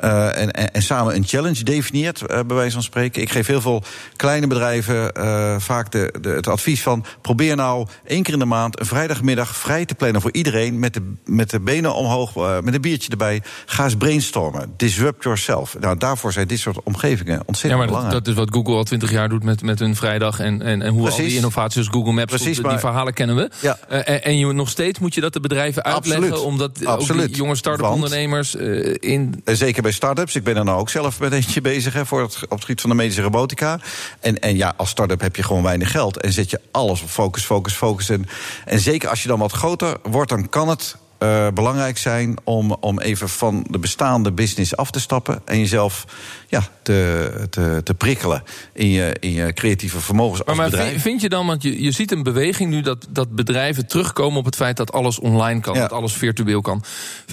Uh, 0.05 0.37
en, 0.37 0.51
en, 0.51 0.73
en, 0.73 0.83
samen 0.83 1.15
een 1.15 1.25
challenge 1.27 1.63
definieert, 1.63 2.21
uh, 2.21 2.27
bij 2.27 2.57
wijze 2.57 2.73
van 2.73 2.83
spreken. 2.83 3.23
Ik 3.23 3.31
geef 3.31 3.47
heel 3.47 3.61
veel 3.61 3.83
kleine 4.17 4.47
bedrijven 4.47 5.13
uh, 5.19 5.57
vaak 5.59 5.93
de, 5.93 6.15
de, 6.21 6.29
het 6.29 6.47
advies 6.47 6.83
van: 6.83 7.05
probeer 7.21 7.57
nou 7.57 7.87
één 8.05 8.23
keer 8.23 8.33
in 8.33 8.39
de 8.39 8.45
maand 8.45 8.81
een 8.81 8.87
vrijdagmiddag 8.87 9.57
vrij 9.57 9.85
te 9.85 9.95
plannen 9.95 10.21
voor 10.21 10.33
iedereen. 10.33 10.79
Met 10.79 10.95
de, 10.95 11.13
met 11.25 11.51
de 11.51 11.61
benen 11.61 11.95
omhoog, 11.95 12.63
met 12.63 12.75
een 12.75 12.81
biertje 12.81 13.11
erbij. 13.11 13.43
Ga 13.67 13.85
eens 13.85 13.97
brainstormen. 13.97 14.75
Disrupt 14.77 15.25
yourself. 15.25 15.77
Nou, 15.81 15.99
daarvoor 15.99 16.33
zijn 16.33 16.49
dit 16.49 16.59
soort 16.59 16.83
omgevingen 16.83 17.43
ontzettend 17.47 17.73
ja, 17.73 17.77
maar 17.79 17.87
belangrijk. 17.87 18.15
Dat, 18.15 18.25
dat 18.25 18.35
is 18.35 18.41
wat 18.41 18.55
Google 18.55 18.75
al 18.75 18.85
twintig 18.85 19.11
jaar 19.11 19.29
doet 19.29 19.43
met, 19.43 19.63
met 19.63 19.79
hun 19.79 19.97
vrijdag 19.97 20.41
en, 20.41 20.63
en, 20.63 20.83
en 20.83 20.93
hoe 20.93 21.03
Precies. 21.03 21.25
al 21.25 21.29
die 21.29 21.41
innovaties 21.45 21.89
Google 21.89 22.13
Maps, 22.13 22.31
Precies, 22.31 22.59
die, 22.59 22.79
verhalen 22.79 23.13
kennen 23.13 23.37
we. 23.37 23.51
Ja. 23.61 23.79
Uh, 23.91 24.09
en, 24.09 24.25
en 24.25 24.39
je, 24.39 24.53
nog 24.53 24.69
steeds 24.69 24.99
moet 24.99 25.15
je 25.15 25.21
dat 25.21 25.33
de 25.33 25.41
bedrijven 25.41 25.85
uitleggen, 25.85 26.31
Absoluut. 26.31 26.47
omdat 26.47 26.85
Absoluut. 26.85 27.23
ook 27.23 27.29
die 27.29 27.37
jonge 27.37 27.55
start-up 27.55 27.87
ondernemers 27.87 28.55
uh, 28.55 28.95
in. 29.01 29.43
Zeker 29.45 29.83
bij 29.83 29.93
start-ups. 29.93 30.35
Ik 30.35 30.45
ben 30.45 30.57
er 30.57 30.65
nou 30.65 30.79
ook 30.79 30.91
zelf 30.91 31.21
met 31.21 31.33
eentje 31.33 31.61
bezig 31.61 31.93
hè, 31.93 32.07
voor 32.07 32.23
het, 32.23 32.43
op 32.43 32.51
het 32.51 32.61
gebied 32.61 32.81
van 32.81 32.91
de 32.91 32.97
medische 32.97 33.23
robotica. 33.23 33.81
En, 34.21 34.41
en 34.41 34.57
ja, 34.57 34.73
als 34.77 34.91
start-up 34.91 35.21
heb 35.21 35.37
je 35.37 35.43
gewoon 35.43 35.63
weinig 35.63 35.91
geld 35.91 36.21
en 36.21 36.33
zet 36.33 36.51
je 36.51 36.61
alles 36.71 37.03
op 37.03 37.09
focus, 37.09 37.45
focus, 37.45 37.75
focus. 37.75 38.09
En, 38.09 38.27
en 38.65 38.81
zeker 38.81 39.09
als 39.09 39.23
je 39.23 39.29
dan 39.29 39.39
wat 39.39 39.53
groter 39.53 39.97
wordt, 40.03 40.31
dan 40.31 40.49
kan 40.49 40.69
het 40.69 40.97
uh, 41.19 41.49
belangrijk 41.55 41.99
zijn 41.99 42.37
om, 42.45 42.77
om 42.81 43.01
even 43.01 43.29
van 43.29 43.67
de 43.71 43.79
bestaande 43.79 44.33
business 44.33 44.77
af 44.77 44.91
te 44.91 45.01
stappen 45.01 45.41
en 45.45 45.59
jezelf 45.59 46.05
ja, 46.49 46.69
te, 46.83 47.31
te, 47.51 47.81
te 47.85 47.95
prikkelen 47.95 48.43
in 48.73 48.89
je, 48.89 49.17
in 49.21 49.33
je 49.33 49.53
creatieve 49.53 50.01
vermogens 50.01 50.43
maar. 50.45 50.57
Maar 50.57 50.71
vind 50.97 51.21
je 51.21 51.29
dan, 51.29 51.47
want 51.47 51.63
je, 51.63 51.83
je 51.83 51.91
ziet 51.91 52.13
een 52.13 52.23
beweging 52.23 52.71
nu 52.71 52.81
dat, 52.81 53.07
dat 53.11 53.31
bedrijven 53.31 53.87
terugkomen 53.87 54.39
op 54.39 54.45
het 54.45 54.57
feit 54.57 54.77
dat 54.77 54.93
alles 54.93 55.19
online 55.19 55.61
kan, 55.61 55.75
ja. 55.75 55.81
dat 55.81 55.93
alles 55.93 56.13
virtueel 56.13 56.61
kan. 56.61 56.85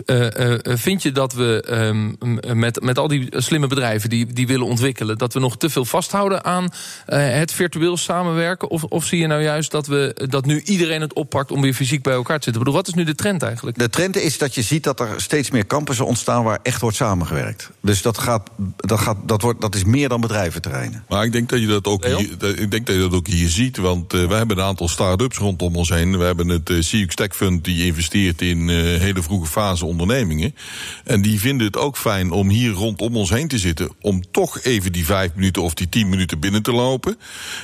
Uh, 0.05 0.19
uh, 0.19 0.57
vind 0.63 1.03
je 1.03 1.11
dat 1.11 1.33
we 1.33 1.65
um, 1.69 2.17
met, 2.57 2.81
met 2.81 2.97
al 2.97 3.07
die 3.07 3.27
slimme 3.29 3.67
bedrijven 3.67 4.09
die, 4.09 4.33
die 4.33 4.47
willen 4.47 4.65
ontwikkelen, 4.65 5.17
dat 5.17 5.33
we 5.33 5.39
nog 5.39 5.57
te 5.57 5.69
veel 5.69 5.85
vasthouden 5.85 6.43
aan 6.43 6.69
het 7.05 7.51
virtueel 7.51 7.97
samenwerken? 7.97 8.69
Of, 8.69 8.83
of 8.83 9.05
zie 9.05 9.19
je 9.19 9.27
nou 9.27 9.41
juist 9.41 9.71
dat, 9.71 9.87
we, 9.87 10.27
dat 10.29 10.45
nu 10.45 10.61
iedereen 10.61 11.01
het 11.01 11.13
oppakt 11.13 11.51
om 11.51 11.61
weer 11.61 11.73
fysiek 11.73 12.03
bij 12.03 12.13
elkaar 12.13 12.37
te 12.37 12.43
zitten? 12.43 12.61
Ik 12.61 12.67
bedoel, 12.67 12.81
wat 12.81 12.87
is 12.87 12.93
nu 12.93 13.03
de 13.03 13.15
trend 13.15 13.43
eigenlijk? 13.43 13.70
De 13.73 13.89
trend 13.89 14.17
is 14.17 14.37
dat 14.37 14.55
je 14.55 14.61
ziet 14.61 14.83
dat 14.83 14.99
er 14.99 15.21
steeds 15.21 15.51
meer 15.51 15.67
campussen 15.67 16.05
ontstaan 16.05 16.43
waar 16.43 16.59
echt 16.63 16.81
wordt 16.81 16.97
samengewerkt. 16.97 17.69
Dus 17.81 18.01
dat, 18.01 18.17
gaat, 18.17 18.49
dat, 18.75 18.99
gaat, 18.99 19.17
dat, 19.25 19.41
wordt, 19.41 19.61
dat 19.61 19.75
is 19.75 19.83
meer 19.83 20.09
dan 20.09 20.21
bedrijventerreinen. 20.21 21.03
Maar 21.07 21.25
ik 21.25 21.31
denk 21.31 21.49
dat 21.49 21.59
je 21.59 21.67
dat 21.67 21.87
ook, 21.87 22.05
hier, 22.05 22.59
ik 22.59 22.71
denk 22.71 22.85
dat 22.85 22.95
je 22.95 23.01
dat 23.01 23.13
ook 23.13 23.27
hier 23.27 23.49
ziet. 23.49 23.77
Want 23.77 24.13
uh, 24.13 24.27
we 24.27 24.33
hebben 24.33 24.57
een 24.57 24.63
aantal 24.63 24.87
start-ups 24.87 25.37
rondom 25.37 25.75
ons 25.75 25.89
heen. 25.89 26.17
We 26.17 26.23
hebben 26.23 26.47
het 26.47 26.69
uh, 26.69 26.79
CX 26.79 27.15
Tech 27.15 27.35
Fund 27.35 27.63
die 27.63 27.85
investeert 27.85 28.41
in 28.41 28.67
uh, 28.67 28.99
hele 28.99 29.21
vroege 29.21 29.45
fase 29.45 29.85
ondernemingen. 29.85 30.55
En 31.03 31.21
die 31.21 31.39
vinden 31.39 31.67
het 31.67 31.77
ook 31.77 31.97
fijn 31.97 32.31
om 32.31 32.49
hier 32.49 32.71
rondom 32.71 33.15
ons 33.15 33.29
heen 33.29 33.47
te 33.47 33.57
zitten. 33.57 33.91
Om 34.01 34.31
toch 34.31 34.61
even 34.61 34.91
die 34.91 35.05
vijf 35.05 35.31
minuten 35.35 35.61
of 35.61 35.73
die 35.73 35.89
tien 35.89 36.09
minuten 36.09 36.39
binnen 36.39 36.63
te 36.63 36.71
lopen. 36.71 37.17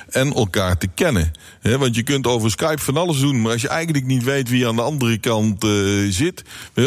En 0.09 0.33
elkaar 0.33 0.77
te 0.77 0.87
kennen. 0.87 1.31
He, 1.61 1.77
want 1.77 1.95
je 1.95 2.03
kunt 2.03 2.27
over 2.27 2.51
Skype 2.51 2.81
van 2.81 2.97
alles 2.97 3.19
doen. 3.19 3.41
Maar 3.41 3.51
als 3.51 3.61
je 3.61 3.67
eigenlijk 3.67 4.05
niet 4.05 4.23
weet 4.23 4.49
wie 4.49 4.67
aan 4.67 4.75
de 4.75 4.81
andere 4.81 5.17
kant 5.17 5.63
zit. 6.09 6.43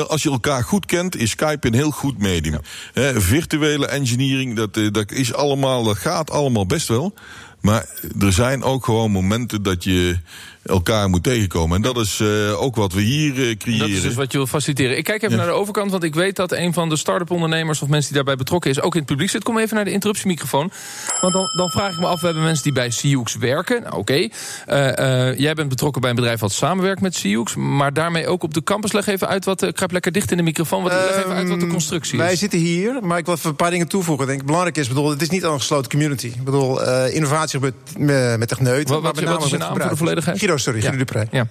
Als 0.08 0.22
je 0.22 0.30
elkaar 0.30 0.64
goed 0.64 0.86
kent, 0.86 1.16
is 1.16 1.30
Skype 1.30 1.66
een 1.66 1.74
heel 1.74 1.90
goed 1.90 2.18
medium. 2.18 2.60
Ja. 2.94 3.02
He, 3.02 3.20
virtuele 3.20 3.86
engineering, 3.86 4.56
dat, 4.56 4.94
dat, 4.94 5.12
is 5.12 5.34
allemaal, 5.34 5.84
dat 5.84 5.98
gaat 5.98 6.30
allemaal 6.30 6.66
best 6.66 6.88
wel. 6.88 7.14
Maar 7.60 7.86
er 8.20 8.32
zijn 8.32 8.62
ook 8.62 8.84
gewoon 8.84 9.10
momenten 9.10 9.62
dat 9.62 9.84
je 9.84 10.18
elkaar 10.62 11.08
moet 11.08 11.22
tegenkomen. 11.22 11.76
En 11.76 11.82
dat 11.82 11.96
is 11.96 12.20
uh, 12.20 12.62
ook 12.62 12.76
wat 12.76 12.92
we 12.92 13.00
hier 13.00 13.34
uh, 13.34 13.56
creëren. 13.56 13.78
Dat 13.78 13.88
is 13.88 14.02
dus 14.02 14.14
wat 14.14 14.32
je 14.32 14.38
wil 14.38 14.46
faciliteren. 14.46 14.96
Ik 14.96 15.04
kijk 15.04 15.22
even 15.22 15.36
ja. 15.36 15.42
naar 15.42 15.52
de 15.52 15.58
overkant, 15.58 15.90
want 15.90 16.02
ik 16.02 16.14
weet 16.14 16.36
dat 16.36 16.52
een 16.52 16.72
van 16.72 16.88
de 16.88 16.96
start-up 16.96 17.30
ondernemers... 17.30 17.82
of 17.82 17.88
mensen 17.88 18.06
die 18.06 18.16
daarbij 18.16 18.36
betrokken 18.36 18.70
is, 18.70 18.80
ook 18.80 18.92
in 18.92 18.98
het 18.98 19.08
publiek 19.08 19.30
zit. 19.30 19.42
Kom 19.42 19.58
even 19.58 19.76
naar 19.76 19.84
de 19.84 19.90
interruptiemicrofoon. 19.90 20.70
Want 21.20 21.32
dan, 21.32 21.50
dan 21.56 21.70
vraag 21.70 21.92
ik 21.92 21.98
me 21.98 22.06
af, 22.06 22.20
we 22.20 22.26
hebben 22.26 22.44
mensen 22.44 22.64
die 22.64 22.72
bij 22.72 22.90
Sioux 22.90 23.36
werken. 23.36 23.82
Nou, 23.82 23.96
Oké, 23.96 24.30
okay. 24.66 25.30
uh, 25.30 25.38
jij 25.38 25.54
bent 25.54 25.68
betrokken 25.68 26.00
bij 26.00 26.10
een 26.10 26.16
bedrijf 26.16 26.40
wat 26.40 26.52
samenwerkt 26.52 27.00
met 27.00 27.14
Sioux... 27.14 27.54
maar 27.56 27.92
daarmee 27.92 28.26
ook 28.26 28.42
op 28.42 28.54
de 28.54 28.62
campus. 28.62 28.92
Leg 28.92 29.06
even 29.06 29.28
uit 29.28 29.44
wat... 29.44 29.70
kruip 29.72 29.92
lekker 29.92 30.12
dicht 30.12 30.30
in 30.30 30.36
de 30.36 30.42
microfoon. 30.42 30.82
Wat, 30.82 30.92
leg 30.92 31.18
even 31.18 31.34
uit 31.34 31.48
wat 31.48 31.60
de 31.60 31.66
constructie 31.66 32.18
wij 32.18 32.32
is. 32.32 32.40
Wij 32.40 32.48
zitten 32.50 32.68
hier, 32.68 32.98
maar 33.02 33.18
ik 33.18 33.26
wil 33.26 33.34
even 33.34 33.50
een 33.50 33.56
paar 33.56 33.70
dingen 33.70 33.88
toevoegen. 33.88 34.24
Ik 34.24 34.30
denk 34.30 34.44
belangrijk 34.44 34.76
is, 34.76 34.88
bedoel, 34.88 35.10
het 35.10 35.22
is 35.22 35.30
niet 35.30 35.42
een 35.42 35.58
gesloten 35.58 35.90
community. 35.90 36.26
Ik 36.26 36.44
bedoel, 36.44 36.82
innovatie 37.08 37.60
gebeurt 37.60 37.98
met 38.38 38.48
techneuten. 38.48 38.94
Wat, 38.94 39.02
wat, 39.02 39.20
wat 39.20 39.44
is 39.44 39.50
je 39.50 39.56
naam 39.56 39.80
voor 39.80 39.88
de 39.88 39.96
volledigheid? 39.96 40.48
Guido, 40.50 40.58
sorry. 40.58 40.80
Dupré. 40.98 41.28
Ja. 41.32 41.46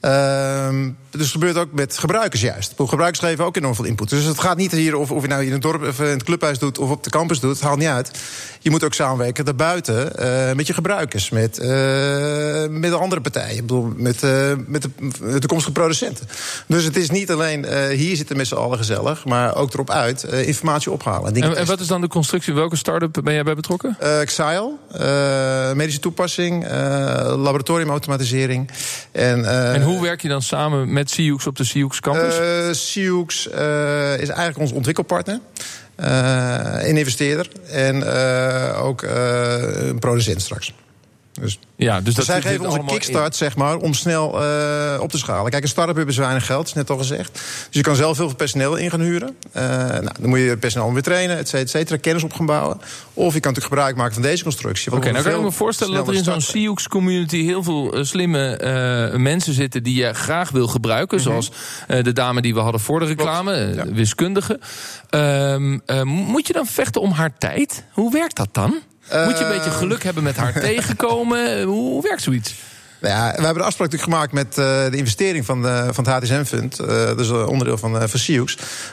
Ehm, 0.00 0.90
dus 1.10 1.20
het 1.20 1.30
gebeurt 1.30 1.56
ook 1.56 1.72
met 1.72 1.98
gebruikers 1.98 2.42
juist. 2.42 2.74
Gebruikers 2.76 3.18
geven 3.18 3.44
ook 3.44 3.56
enorm 3.56 3.74
veel 3.74 3.84
input. 3.84 4.08
Dus 4.08 4.24
het 4.24 4.40
gaat 4.40 4.56
niet 4.56 4.72
hier 4.72 4.96
of, 4.96 5.10
of 5.10 5.22
je 5.22 5.28
nou 5.28 5.44
in 5.44 5.52
het 5.52 5.62
dorp 5.62 5.82
of 5.82 6.00
in 6.00 6.06
het 6.06 6.22
clubhuis 6.22 6.58
doet 6.58 6.78
of 6.78 6.90
op 6.90 7.04
de 7.04 7.10
campus 7.10 7.40
doet. 7.40 7.50
Het 7.50 7.60
haalt 7.60 7.78
niet 7.78 7.88
uit. 7.88 8.10
Je 8.62 8.70
moet 8.70 8.84
ook 8.84 8.94
samenwerken 8.94 9.44
daarbuiten 9.44 10.12
uh, 10.18 10.52
met 10.52 10.66
je 10.66 10.74
gebruikers, 10.74 11.30
met, 11.30 11.58
uh, 11.58 11.68
met 12.68 12.92
andere 12.92 13.20
partijen. 13.20 13.54
Ik 13.54 13.60
bedoel, 13.60 13.92
met, 13.96 14.22
uh, 14.22 14.52
met 14.66 14.82
de, 14.82 14.90
de 15.20 15.38
toekomstige 15.38 15.72
producenten. 15.72 16.28
Dus 16.66 16.84
het 16.84 16.96
is 16.96 17.10
niet 17.10 17.30
alleen 17.30 17.90
hier 17.90 18.16
zitten 18.16 18.36
met 18.36 18.46
z'n 18.46 18.54
allen 18.54 18.78
gezellig, 18.78 19.24
maar 19.24 19.56
ook 19.56 19.72
erop 19.72 19.90
uit 19.90 20.22
informatie 20.22 20.90
ophalen. 20.90 21.34
En, 21.34 21.56
en, 21.56 21.66
wat 21.66 21.80
is 21.80 21.86
dan 21.86 22.00
de 22.00 22.08
constructie? 22.08 22.54
Welke 22.54 22.76
start-up 22.76 23.20
ben 23.24 23.34
jij 23.34 23.42
bij 23.42 23.54
betrokken? 23.54 23.96
Uh, 24.02 24.20
Xile, 24.20 25.74
medische 25.74 26.00
toepassing, 26.00 26.66
laboratoriumautomatisering. 27.36 28.70
En, 29.12 29.44
en 29.74 29.82
hoe 29.90 30.02
werk 30.02 30.22
je 30.22 30.28
dan 30.28 30.42
samen 30.42 30.92
met 30.92 31.10
Siux 31.10 31.46
op 31.46 31.56
de 31.56 31.64
Siux 31.64 32.00
campus? 32.00 32.38
Uh, 32.38 32.72
Siux 32.72 33.46
is 33.46 34.28
eigenlijk 34.28 34.58
onze 34.58 34.74
ontwikkelpartner. 34.74 35.40
Uh, 36.00 36.88
een 36.88 36.96
investeerder 36.96 37.48
en 37.70 38.04
ook 38.74 39.02
een 39.02 39.98
producent 39.98 40.42
straks. 40.42 40.72
Dus, 41.40 41.58
ja, 41.76 42.00
dus 42.00 42.14
dat 42.14 42.24
zij 42.24 42.42
geven 42.42 42.66
ons 42.66 42.74
een 42.74 42.84
kickstart, 42.84 43.36
zeg 43.36 43.56
maar, 43.56 43.76
om 43.76 43.94
snel 43.94 44.42
uh, 44.42 45.00
op 45.00 45.10
te 45.10 45.18
schalen. 45.18 45.50
Kijk, 45.50 45.62
een 45.62 45.68
start-up 45.68 45.96
hebben 45.96 46.14
ze 46.14 46.20
weinig 46.20 46.46
geld, 46.46 46.66
is 46.66 46.72
net 46.72 46.90
al 46.90 46.96
gezegd. 46.96 47.32
Dus 47.32 47.66
je 47.70 47.80
kan 47.80 47.96
zelf 47.96 48.16
heel 48.16 48.26
veel 48.26 48.36
personeel 48.36 48.76
in 48.76 48.90
gaan 48.90 49.00
huren. 49.00 49.36
Uh, 49.56 49.62
nou, 49.62 50.10
dan 50.20 50.28
moet 50.28 50.38
je 50.38 50.56
personeel 50.56 50.92
weer 50.92 51.02
trainen, 51.02 51.38
et 51.38 51.48
cetera, 51.48 51.96
kennis 51.96 52.22
op 52.22 52.32
gaan 52.32 52.46
bouwen. 52.46 52.80
Of 53.14 53.34
je 53.34 53.40
kan 53.40 53.52
natuurlijk 53.52 53.66
gebruik 53.66 53.96
maken 53.96 54.12
van 54.12 54.22
deze 54.22 54.42
constructie. 54.42 54.88
Oké, 54.88 55.00
okay, 55.00 55.12
nou 55.12 55.24
kan 55.24 55.34
ik 55.34 55.40
me 55.40 55.52
voorstellen 55.52 55.94
dat 55.94 56.08
er 56.08 56.14
in 56.14 56.24
zo'n 56.24 56.40
Sioux 56.40 56.88
community 56.88 57.44
heel 57.44 57.62
veel 57.62 57.98
uh, 57.98 58.04
slimme 58.04 58.38
mensen 59.16 59.54
zitten 59.54 59.82
die 59.82 59.94
je 59.94 60.12
graag 60.12 60.50
wil 60.50 60.66
gebruiken. 60.66 61.18
Mm 61.18 61.24
-hmm. 61.24 61.42
Zoals 61.42 61.52
de 62.04 62.12
dame 62.12 62.42
die 62.42 62.54
we 62.54 62.60
hadden 62.60 62.80
voor 62.80 63.00
de 63.00 63.06
reclame, 63.06 63.72
ja. 63.74 63.86
wiskundige. 63.86 64.60
Ehm, 65.10 65.78
moet 66.04 66.46
je 66.46 66.52
dan 66.52 66.66
vechten 66.66 67.00
om 67.00 67.10
haar 67.10 67.38
tijd? 67.38 67.84
Hoe 67.92 68.12
werkt 68.12 68.36
dat 68.36 68.48
dan? 68.52 68.80
Moet 69.12 69.38
je 69.38 69.44
een 69.44 69.50
beetje 69.56 69.70
geluk 69.70 70.02
hebben 70.02 70.22
met 70.22 70.36
haar 70.36 70.52
tegenkomen? 70.60 71.62
Hoe 71.62 72.02
werkt 72.02 72.22
zoiets? 72.22 72.54
Nou 73.00 73.14
ja, 73.14 73.30
we 73.36 73.44
hebben 73.44 73.62
de 73.62 73.68
afspraak 73.68 73.90
natuurlijk 73.90 74.12
gemaakt 74.12 74.32
met 74.32 74.58
uh, 74.58 74.90
de 74.90 74.96
investering 74.96 75.44
van, 75.44 75.62
de, 75.62 75.88
van 75.92 76.04
het 76.04 76.14
HTSM-fund. 76.14 76.80
Uh, 76.80 77.16
dus 77.16 77.28
een 77.28 77.46
onderdeel 77.46 77.78
van, 77.78 78.02
uh, 78.02 78.02
van. 78.06 78.48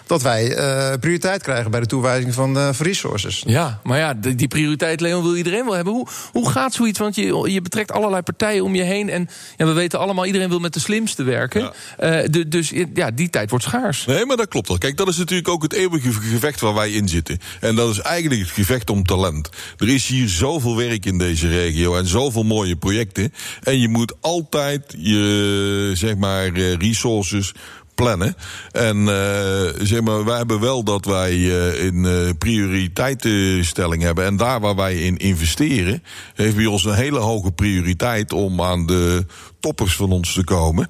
Dat 0.05 0.21
wij 0.21 0.55
prioriteit 0.99 1.41
krijgen 1.41 1.71
bij 1.71 1.79
de 1.79 1.85
toewijzing 1.85 2.33
van, 2.33 2.53
van 2.53 2.85
resources. 2.85 3.43
Ja, 3.45 3.79
maar 3.83 3.97
ja, 3.97 4.13
die, 4.13 4.35
die 4.35 4.47
prioriteit, 4.47 5.01
Leon, 5.01 5.23
wil 5.23 5.35
iedereen 5.35 5.65
wel 5.65 5.73
hebben. 5.73 5.93
Hoe, 5.93 6.07
hoe 6.31 6.49
gaat 6.49 6.73
zoiets? 6.73 6.99
Want 6.99 7.15
je, 7.15 7.51
je 7.51 7.61
betrekt 7.61 7.91
allerlei 7.91 8.21
partijen 8.21 8.63
om 8.63 8.75
je 8.75 8.83
heen. 8.83 9.09
En 9.09 9.29
ja, 9.57 9.65
we 9.65 9.73
weten 9.73 9.99
allemaal, 9.99 10.25
iedereen 10.25 10.49
wil 10.49 10.59
met 10.59 10.73
de 10.73 10.79
slimste 10.79 11.23
werken. 11.23 11.71
Ja. 11.97 12.27
De, 12.27 12.47
dus 12.47 12.71
ja, 12.93 13.11
die 13.11 13.29
tijd 13.29 13.49
wordt 13.49 13.65
schaars. 13.65 14.05
Nee, 14.05 14.25
maar 14.25 14.37
dat 14.37 14.47
klopt 14.47 14.69
al. 14.69 14.77
Kijk, 14.77 14.97
dat 14.97 15.07
is 15.07 15.17
natuurlijk 15.17 15.47
ook 15.47 15.63
het 15.63 15.73
eeuwige 15.73 16.11
gevecht 16.11 16.59
waar 16.59 16.73
wij 16.73 16.91
in 16.91 17.07
zitten. 17.07 17.39
En 17.59 17.75
dat 17.75 17.89
is 17.89 17.99
eigenlijk 17.99 18.41
het 18.41 18.51
gevecht 18.51 18.89
om 18.89 19.03
talent. 19.03 19.49
Er 19.77 19.89
is 19.89 20.07
hier 20.07 20.29
zoveel 20.29 20.75
werk 20.75 21.05
in 21.05 21.17
deze 21.17 21.47
regio 21.47 21.95
en 21.95 22.07
zoveel 22.07 22.43
mooie 22.43 22.75
projecten. 22.75 23.33
En 23.63 23.79
je 23.79 23.87
moet 23.87 23.96
altijd 24.21 24.95
je 24.97 25.91
zeg 25.93 26.17
maar 26.17 26.49
resources 26.57 27.53
plannen. 27.97 28.35
En 28.71 28.97
uh, 28.97 29.85
zeg 29.85 30.01
maar, 30.01 30.25
wij 30.25 30.37
hebben 30.37 30.59
wel 30.59 30.83
dat 30.83 31.05
wij 31.05 31.33
uh, 31.33 31.83
een 31.83 32.03
uh, 32.03 32.29
prioriteitenstelling 32.37 34.01
hebben. 34.01 34.25
En 34.25 34.37
daar 34.37 34.59
waar 34.59 34.75
wij 34.75 34.95
in 34.95 35.17
investeren, 35.17 36.03
heeft 36.33 36.55
bij 36.55 36.65
ons 36.65 36.85
een 36.85 36.93
hele 36.93 37.19
hoge 37.19 37.51
prioriteit 37.51 38.33
om 38.33 38.61
aan 38.61 38.85
de 38.85 39.25
toppers 39.59 39.95
van 39.95 40.11
ons 40.11 40.33
te 40.33 40.43
komen. 40.43 40.89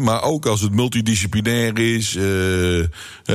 Maar 0.00 0.22
ook 0.22 0.46
als 0.46 0.60
het 0.60 0.72
multidisciplinair 0.72 1.78
is. 1.78 2.16
Uh, 2.16 2.22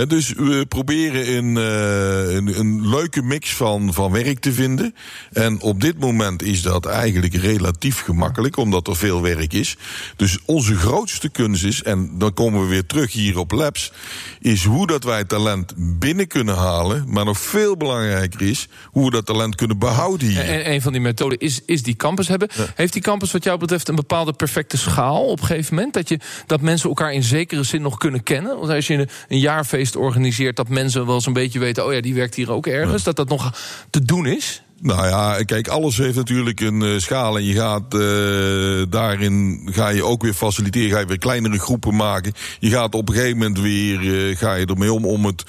dus 0.07 0.33
we 0.33 0.65
proberen 0.69 1.35
een, 1.35 1.55
uh, 1.55 2.35
een, 2.35 2.59
een, 2.59 2.89
leuke 2.89 3.21
mix 3.21 3.53
van, 3.53 3.93
van 3.93 4.11
werk 4.11 4.39
te 4.39 4.53
vinden. 4.53 4.95
En 5.31 5.61
op 5.61 5.81
dit 5.81 5.99
moment 5.99 6.43
is 6.43 6.61
dat 6.61 6.85
eigenlijk 6.85 7.35
relatief 7.35 8.01
gemakkelijk, 8.01 8.57
omdat 8.57 8.88
er 8.88 8.95
veel 8.95 9.21
werk 9.21 9.53
is. 9.53 9.77
Dus 10.15 10.38
onze 10.45 10.75
grootste 10.75 11.29
kunst 11.29 11.63
is, 11.63 11.83
en 11.83 12.11
dan 12.17 12.33
komen 12.33 12.61
we 12.61 12.67
weer 12.67 12.85
terug 12.85 13.11
hier 13.11 13.38
op 13.38 13.51
Labs, 13.51 13.91
is 14.39 14.63
hoe 14.63 14.88
dat 14.88 15.03
wij 15.03 15.23
talent 15.23 15.73
binnen 15.77 16.27
kunnen 16.27 16.55
halen. 16.55 17.05
Maar 17.07 17.25
nog 17.25 17.39
veel 17.39 17.77
belangrijker 17.77 18.41
is 18.41 18.67
hoe 18.85 19.05
we 19.05 19.11
dat 19.11 19.25
talent 19.25 19.55
kunnen 19.55 19.79
behouden 19.79 20.27
hier. 20.27 20.39
En 20.39 20.71
een 20.71 20.81
van 20.81 20.91
die 20.91 21.01
methoden 21.01 21.39
is, 21.39 21.61
is 21.65 21.83
die 21.83 21.95
campus 21.95 22.27
hebben. 22.27 22.49
Ja. 22.55 22.65
Heeft 22.75 22.93
die 22.93 23.01
campus 23.01 23.31
wat 23.31 23.43
jou 23.43 23.59
betreft 23.59 23.88
een 23.88 23.95
bepaalde 23.95 24.33
perfecte 24.33 24.64
schaal 24.67 25.25
op 25.25 25.39
een 25.39 25.45
gegeven 25.45 25.75
moment? 25.75 25.93
Dat, 25.93 26.10
je, 26.10 26.19
dat 26.45 26.62
mensen 26.62 26.89
elkaar 26.89 27.13
in 27.13 27.23
zekere 27.23 27.63
zin 27.63 27.82
nog 27.82 27.97
kunnen 27.97 28.23
kennen? 28.23 28.58
Want 28.58 28.69
als 28.69 28.88
je 28.88 28.93
een, 28.93 29.10
een 29.28 29.39
jaarfeest 29.39 29.95
organiseert, 29.95 30.56
dat 30.56 30.69
mensen 30.69 31.06
wel 31.06 31.15
eens 31.15 31.25
een 31.25 31.34
beetje 31.34 31.60
weten... 31.60 31.86
oh 31.86 31.93
ja, 31.93 32.01
die 32.01 32.13
werkt 32.13 32.36
hier 32.36 32.51
ook 32.51 32.67
ergens, 32.67 33.04
dat 33.04 33.15
dat 33.15 33.30
nog 33.30 33.54
te 33.89 34.01
doen 34.01 34.25
is? 34.25 34.63
Nou 34.81 35.07
ja, 35.07 35.43
kijk, 35.43 35.67
alles 35.67 35.97
heeft 35.97 36.15
natuurlijk 36.15 36.59
een 36.59 36.81
uh, 36.81 36.99
schaal. 36.99 37.38
En 37.38 37.43
je 37.43 37.53
gaat 37.53 37.93
uh, 37.93 38.83
daarin 38.89 39.61
ga 39.71 39.89
je 39.89 40.03
ook 40.03 40.21
weer 40.23 40.33
faciliteren. 40.33 40.91
Ga 40.91 40.99
je 40.99 41.05
weer 41.05 41.17
kleinere 41.17 41.59
groepen 41.59 41.95
maken. 41.95 42.33
Je 42.59 42.69
gaat 42.69 42.95
op 42.95 43.09
een 43.09 43.15
gegeven 43.15 43.38
moment 43.38 43.59
weer 43.59 44.01
uh, 44.01 44.38
ga 44.38 44.53
je 44.53 44.65
ermee 44.65 44.93
om 44.93 45.05
om 45.05 45.25
het 45.25 45.43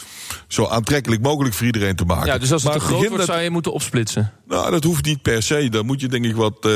zo 0.49 0.67
aantrekkelijk 0.67 1.23
mogelijk 1.23 1.55
voor 1.55 1.67
iedereen 1.67 1.97
te 1.97 2.05
maken. 2.05 2.27
Ja, 2.27 2.39
dus 2.39 2.53
als 2.53 2.63
het 2.63 2.73
maar 2.73 2.81
te 2.81 2.87
groot 2.87 3.01
wordt, 3.01 3.17
dat... 3.17 3.27
zou 3.27 3.41
je 3.41 3.51
moeten 3.51 3.73
opsplitsen. 3.73 4.33
Nou, 4.49 4.71
dat 4.71 4.85
hoeft 4.85 5.05
niet 5.05 5.23
per 5.23 5.43
se. 5.43 5.69
Dan 5.69 5.87
moet 5.87 6.01
je 6.01 6.09
denk 6.09 6.25
ik 6.25 6.37
wat, 6.37 6.69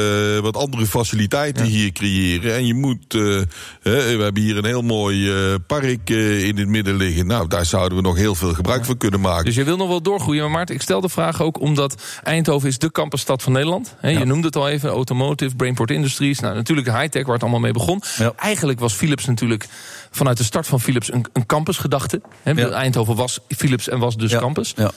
wat 0.42 0.56
andere 0.56 0.86
faciliteiten 0.86 1.64
ja. 1.64 1.70
hier 1.70 1.92
creëren. 1.92 2.54
En 2.54 2.66
je 2.66 2.74
moet, 2.74 3.12
we 3.82 4.18
hebben 4.18 4.42
hier 4.42 4.56
een 4.56 4.64
heel 4.64 4.82
mooi 4.82 5.30
park 5.66 6.10
in 6.10 6.58
het 6.58 6.68
midden 6.68 6.96
liggen. 6.96 7.26
Nou, 7.26 7.48
daar 7.48 7.66
zouden 7.66 7.98
we 7.98 8.04
nog 8.04 8.16
heel 8.16 8.34
veel 8.34 8.54
gebruik 8.54 8.80
ja. 8.80 8.86
van 8.86 8.96
kunnen 8.96 9.20
maken. 9.20 9.44
Dus 9.44 9.54
je 9.54 9.64
wil 9.64 9.76
nog 9.76 9.88
wel 9.88 10.02
doorgroeien. 10.02 10.42
Maar 10.42 10.50
Maarten, 10.50 10.74
ik 10.74 10.82
stel 10.82 11.00
de 11.00 11.08
vraag 11.08 11.42
ook 11.42 11.60
omdat 11.60 12.02
Eindhoven 12.40 12.68
is 12.68 12.78
de 12.78 12.90
campusstad 12.90 13.42
van 13.42 13.52
Nederland. 13.52 13.94
He, 13.98 14.08
ja. 14.08 14.18
Je 14.18 14.24
noemde 14.24 14.46
het 14.46 14.56
al 14.56 14.68
even, 14.68 14.90
automotive, 14.90 15.56
Brainport 15.56 15.90
Industries. 15.90 16.40
Nou, 16.40 16.54
natuurlijk 16.54 16.86
high-tech, 16.86 17.24
waar 17.24 17.32
het 17.32 17.42
allemaal 17.42 17.60
mee 17.60 17.72
begon. 17.72 18.02
Ja. 18.18 18.32
Eigenlijk 18.36 18.80
was 18.80 18.92
Philips 18.92 19.26
natuurlijk 19.26 19.66
vanuit 20.10 20.36
de 20.36 20.44
start 20.44 20.66
van 20.66 20.80
Philips 20.80 21.12
een, 21.12 21.24
een 21.32 21.46
campusgedachte. 21.46 22.20
Ja. 22.44 22.68
Eindhoven 22.68 23.16
was 23.16 23.38
Philips 23.48 23.88
en 23.88 23.98
was 23.98 24.16
dus 24.16 24.36
campus. 24.36 24.74
Uh, 24.78 24.88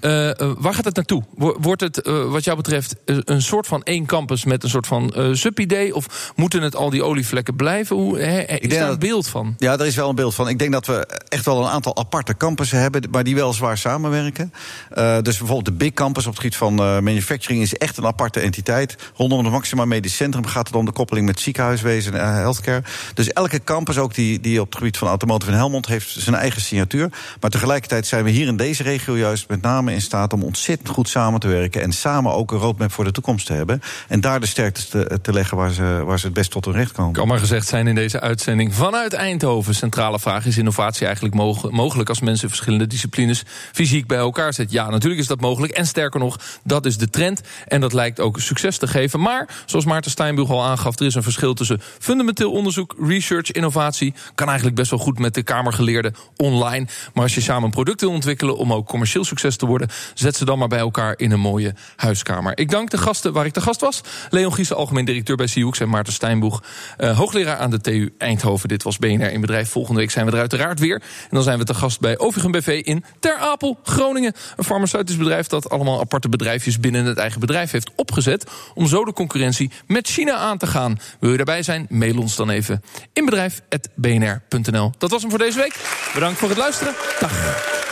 uh, 0.00 0.30
waar 0.58 0.74
gaat 0.74 0.84
het 0.84 0.96
naartoe? 0.96 1.22
Wordt 1.36 1.80
het 1.80 2.06
uh, 2.06 2.30
wat 2.30 2.44
jou 2.44 2.56
betreft 2.56 2.96
een 3.04 3.42
soort 3.42 3.66
van 3.66 3.82
één 3.82 4.06
campus 4.06 4.44
met 4.44 4.62
een 4.62 4.70
soort 4.70 4.86
van 4.86 5.14
sub-idee? 5.32 5.94
Of 5.94 6.32
moeten 6.36 6.62
het 6.62 6.76
al 6.76 6.90
die 6.90 7.02
olievlekken 7.02 7.56
blijven? 7.56 7.96
Hoe, 7.96 8.18
he, 8.18 8.40
is 8.40 8.68
daar 8.68 8.90
een 8.90 8.98
beeld 8.98 9.28
van? 9.28 9.54
Ja, 9.58 9.72
er 9.72 9.86
is 9.86 9.94
wel 9.94 10.08
een 10.08 10.14
beeld 10.14 10.34
van. 10.34 10.48
Ik 10.48 10.58
denk 10.58 10.72
dat 10.72 10.86
we 10.86 11.06
echt 11.28 11.44
wel 11.44 11.62
een 11.62 11.70
aantal 11.70 11.96
aparte 11.96 12.36
campussen 12.36 12.80
hebben, 12.80 13.02
maar 13.10 13.24
die 13.24 13.34
wel 13.34 13.52
zwaar 13.52 13.78
samenwerken. 13.78 14.52
dus 14.94 15.38
bijvoorbeeld 15.38 15.64
de 15.64 15.72
Big 15.72 15.92
Campus 15.92 16.26
op 16.26 16.32
het 16.32 16.40
gebied 16.40 16.56
van 16.56 16.74
manufacturing 16.74 17.62
is 17.62 17.74
echt 17.74 17.96
een 17.96 18.06
aparte 18.06 18.40
entiteit. 18.40 18.96
Rondom 19.16 19.38
het 19.38 19.52
Maxima 19.52 19.84
Medisch 19.84 20.16
Centrum 20.16 20.46
gaat 20.46 20.66
het 20.66 20.76
om 20.76 20.84
de 20.84 20.92
koppeling 20.92 21.26
met 21.26 21.40
ziekenhuiswezen 21.40 22.20
en 22.20 22.34
healthcare. 22.34 22.82
Dus 23.14 23.32
elke 23.32 23.64
campus, 23.64 23.98
ook 23.98 24.14
die, 24.14 24.40
die 24.40 24.60
op 24.60 24.66
het 24.66 24.76
gebied 24.76 24.98
van 24.98 25.08
automotive 25.08 25.50
in 25.50 25.56
Helmond, 25.56 25.86
heeft 25.86 26.10
zijn 26.18 26.36
eigen 26.36 26.60
signatuur. 26.60 27.08
Maar 27.40 27.50
tegelijkertijd 27.50 28.06
zijn 28.06 28.24
we 28.24 28.30
hier 28.30 28.46
in 28.46 28.56
deze 28.56 28.82
regio 28.82 29.16
juist 29.16 29.48
met 29.48 29.62
name 29.62 29.83
in 29.92 30.00
staat 30.00 30.32
om 30.32 30.42
ontzettend 30.42 30.88
goed 30.88 31.08
samen 31.08 31.40
te 31.40 31.48
werken. 31.48 31.82
En 31.82 31.92
samen 31.92 32.32
ook 32.32 32.52
een 32.52 32.58
roadmap 32.58 32.92
voor 32.92 33.04
de 33.04 33.12
toekomst 33.12 33.46
te 33.46 33.52
hebben. 33.52 33.82
En 34.08 34.20
daar 34.20 34.40
de 34.40 34.46
sterktes 34.46 34.88
te, 34.88 35.18
te 35.22 35.32
leggen 35.32 35.56
waar 35.56 35.70
ze, 35.70 36.02
waar 36.04 36.18
ze 36.18 36.24
het 36.24 36.34
best 36.34 36.50
tot 36.50 36.64
hun 36.64 36.74
recht 36.74 36.92
komen. 36.92 37.12
Kan 37.12 37.28
maar 37.28 37.38
gezegd 37.38 37.66
zijn 37.66 37.86
in 37.86 37.94
deze 37.94 38.20
uitzending 38.20 38.74
vanuit 38.74 39.12
Eindhoven. 39.12 39.74
Centrale 39.74 40.18
vraag 40.18 40.46
is 40.46 40.58
innovatie 40.58 41.06
eigenlijk 41.06 41.34
mogelijk 41.70 42.08
als 42.08 42.20
mensen 42.20 42.48
verschillende 42.48 42.86
disciplines 42.86 43.42
fysiek 43.72 44.06
bij 44.06 44.18
elkaar 44.18 44.54
zetten? 44.54 44.76
Ja, 44.76 44.90
natuurlijk 44.90 45.20
is 45.20 45.26
dat 45.26 45.40
mogelijk. 45.40 45.72
En 45.72 45.86
sterker 45.86 46.20
nog, 46.20 46.38
dat 46.64 46.86
is 46.86 46.96
de 46.96 47.10
trend. 47.10 47.40
En 47.66 47.80
dat 47.80 47.92
lijkt 47.92 48.20
ook 48.20 48.40
succes 48.40 48.78
te 48.78 48.86
geven. 48.86 49.20
Maar, 49.20 49.48
zoals 49.66 49.84
Maarten 49.84 50.10
Steinbug 50.10 50.50
al 50.50 50.64
aangaf, 50.64 50.98
er 50.98 51.06
is 51.06 51.14
een 51.14 51.22
verschil 51.22 51.54
tussen 51.54 51.80
fundamenteel 51.98 52.52
onderzoek, 52.52 52.94
research, 53.00 53.50
innovatie. 53.50 54.14
Kan 54.34 54.46
eigenlijk 54.46 54.76
best 54.76 54.90
wel 54.90 54.98
goed 54.98 55.18
met 55.18 55.34
de 55.34 55.42
Kamergeleerden 55.42 56.14
online. 56.36 56.86
Maar 57.14 57.22
als 57.22 57.34
je 57.34 57.40
samen 57.40 57.64
een 57.64 57.70
product 57.70 58.00
wil 58.00 58.10
ontwikkelen 58.10 58.56
om 58.56 58.72
ook 58.72 58.86
commercieel 58.86 59.24
succes 59.24 59.56
te 59.56 59.66
worden, 59.66 59.72
Zet 60.14 60.36
ze 60.36 60.44
dan 60.44 60.58
maar 60.58 60.68
bij 60.68 60.78
elkaar 60.78 61.14
in 61.16 61.30
een 61.30 61.40
mooie 61.40 61.74
huiskamer. 61.96 62.58
Ik 62.58 62.70
dank 62.70 62.90
de 62.90 62.98
gasten 62.98 63.32
waar 63.32 63.46
ik 63.46 63.52
te 63.52 63.60
gast 63.60 63.80
was. 63.80 64.00
Leon 64.30 64.54
Giesen, 64.54 64.76
algemeen 64.76 65.04
directeur 65.04 65.36
bij 65.36 65.46
Sioux 65.46 65.80
en 65.80 65.88
Maarten 65.88 66.12
Steinboeg, 66.12 66.62
uh, 66.98 67.18
hoogleraar 67.18 67.56
aan 67.56 67.70
de 67.70 67.80
TU 67.80 68.14
Eindhoven. 68.18 68.68
Dit 68.68 68.82
was 68.82 68.98
BNR 68.98 69.32
in 69.32 69.40
Bedrijf. 69.40 69.70
Volgende 69.70 70.00
week 70.00 70.10
zijn 70.10 70.26
we 70.26 70.32
er 70.32 70.38
uiteraard 70.38 70.80
weer. 70.80 70.94
En 70.94 71.30
dan 71.30 71.42
zijn 71.42 71.58
we 71.58 71.64
te 71.64 71.74
gast 71.74 72.00
bij 72.00 72.18
Ovigem 72.18 72.50
BV 72.50 72.80
in 72.84 73.04
Ter 73.20 73.36
Apel, 73.36 73.78
Groningen. 73.82 74.32
Een 74.56 74.64
farmaceutisch 74.64 75.16
bedrijf 75.16 75.46
dat 75.46 75.70
allemaal 75.70 76.00
aparte 76.00 76.28
bedrijfjes 76.28 76.80
binnen 76.80 77.04
het 77.04 77.18
eigen 77.18 77.40
bedrijf 77.40 77.70
heeft 77.70 77.90
opgezet. 77.96 78.50
Om 78.74 78.86
zo 78.86 79.04
de 79.04 79.12
concurrentie 79.12 79.70
met 79.86 80.08
China 80.08 80.34
aan 80.34 80.58
te 80.58 80.66
gaan. 80.66 80.98
Wil 81.20 81.30
je 81.30 81.36
daarbij 81.36 81.62
zijn? 81.62 81.86
Mail 81.88 82.18
ons 82.18 82.36
dan 82.36 82.50
even 82.50 82.82
inbedrijf.bnr.nl. 83.12 84.92
Dat 84.98 85.10
was 85.10 85.20
hem 85.20 85.30
voor 85.30 85.38
deze 85.38 85.58
week. 85.58 85.76
Bedankt 86.14 86.38
voor 86.38 86.48
het 86.48 86.58
luisteren. 86.58 86.94
Dag. 87.20 87.83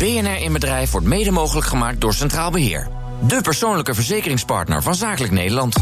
BNR 0.00 0.42
in 0.42 0.52
Bedrijf 0.52 0.90
wordt 0.90 1.06
mede 1.06 1.30
mogelijk 1.30 1.66
gemaakt 1.66 2.00
door 2.00 2.14
Centraal 2.14 2.50
Beheer. 2.50 2.88
De 3.26 3.40
persoonlijke 3.40 3.94
verzekeringspartner 3.94 4.82
van 4.82 4.94
Zakelijk 4.94 5.32
Nederland. 5.32 5.78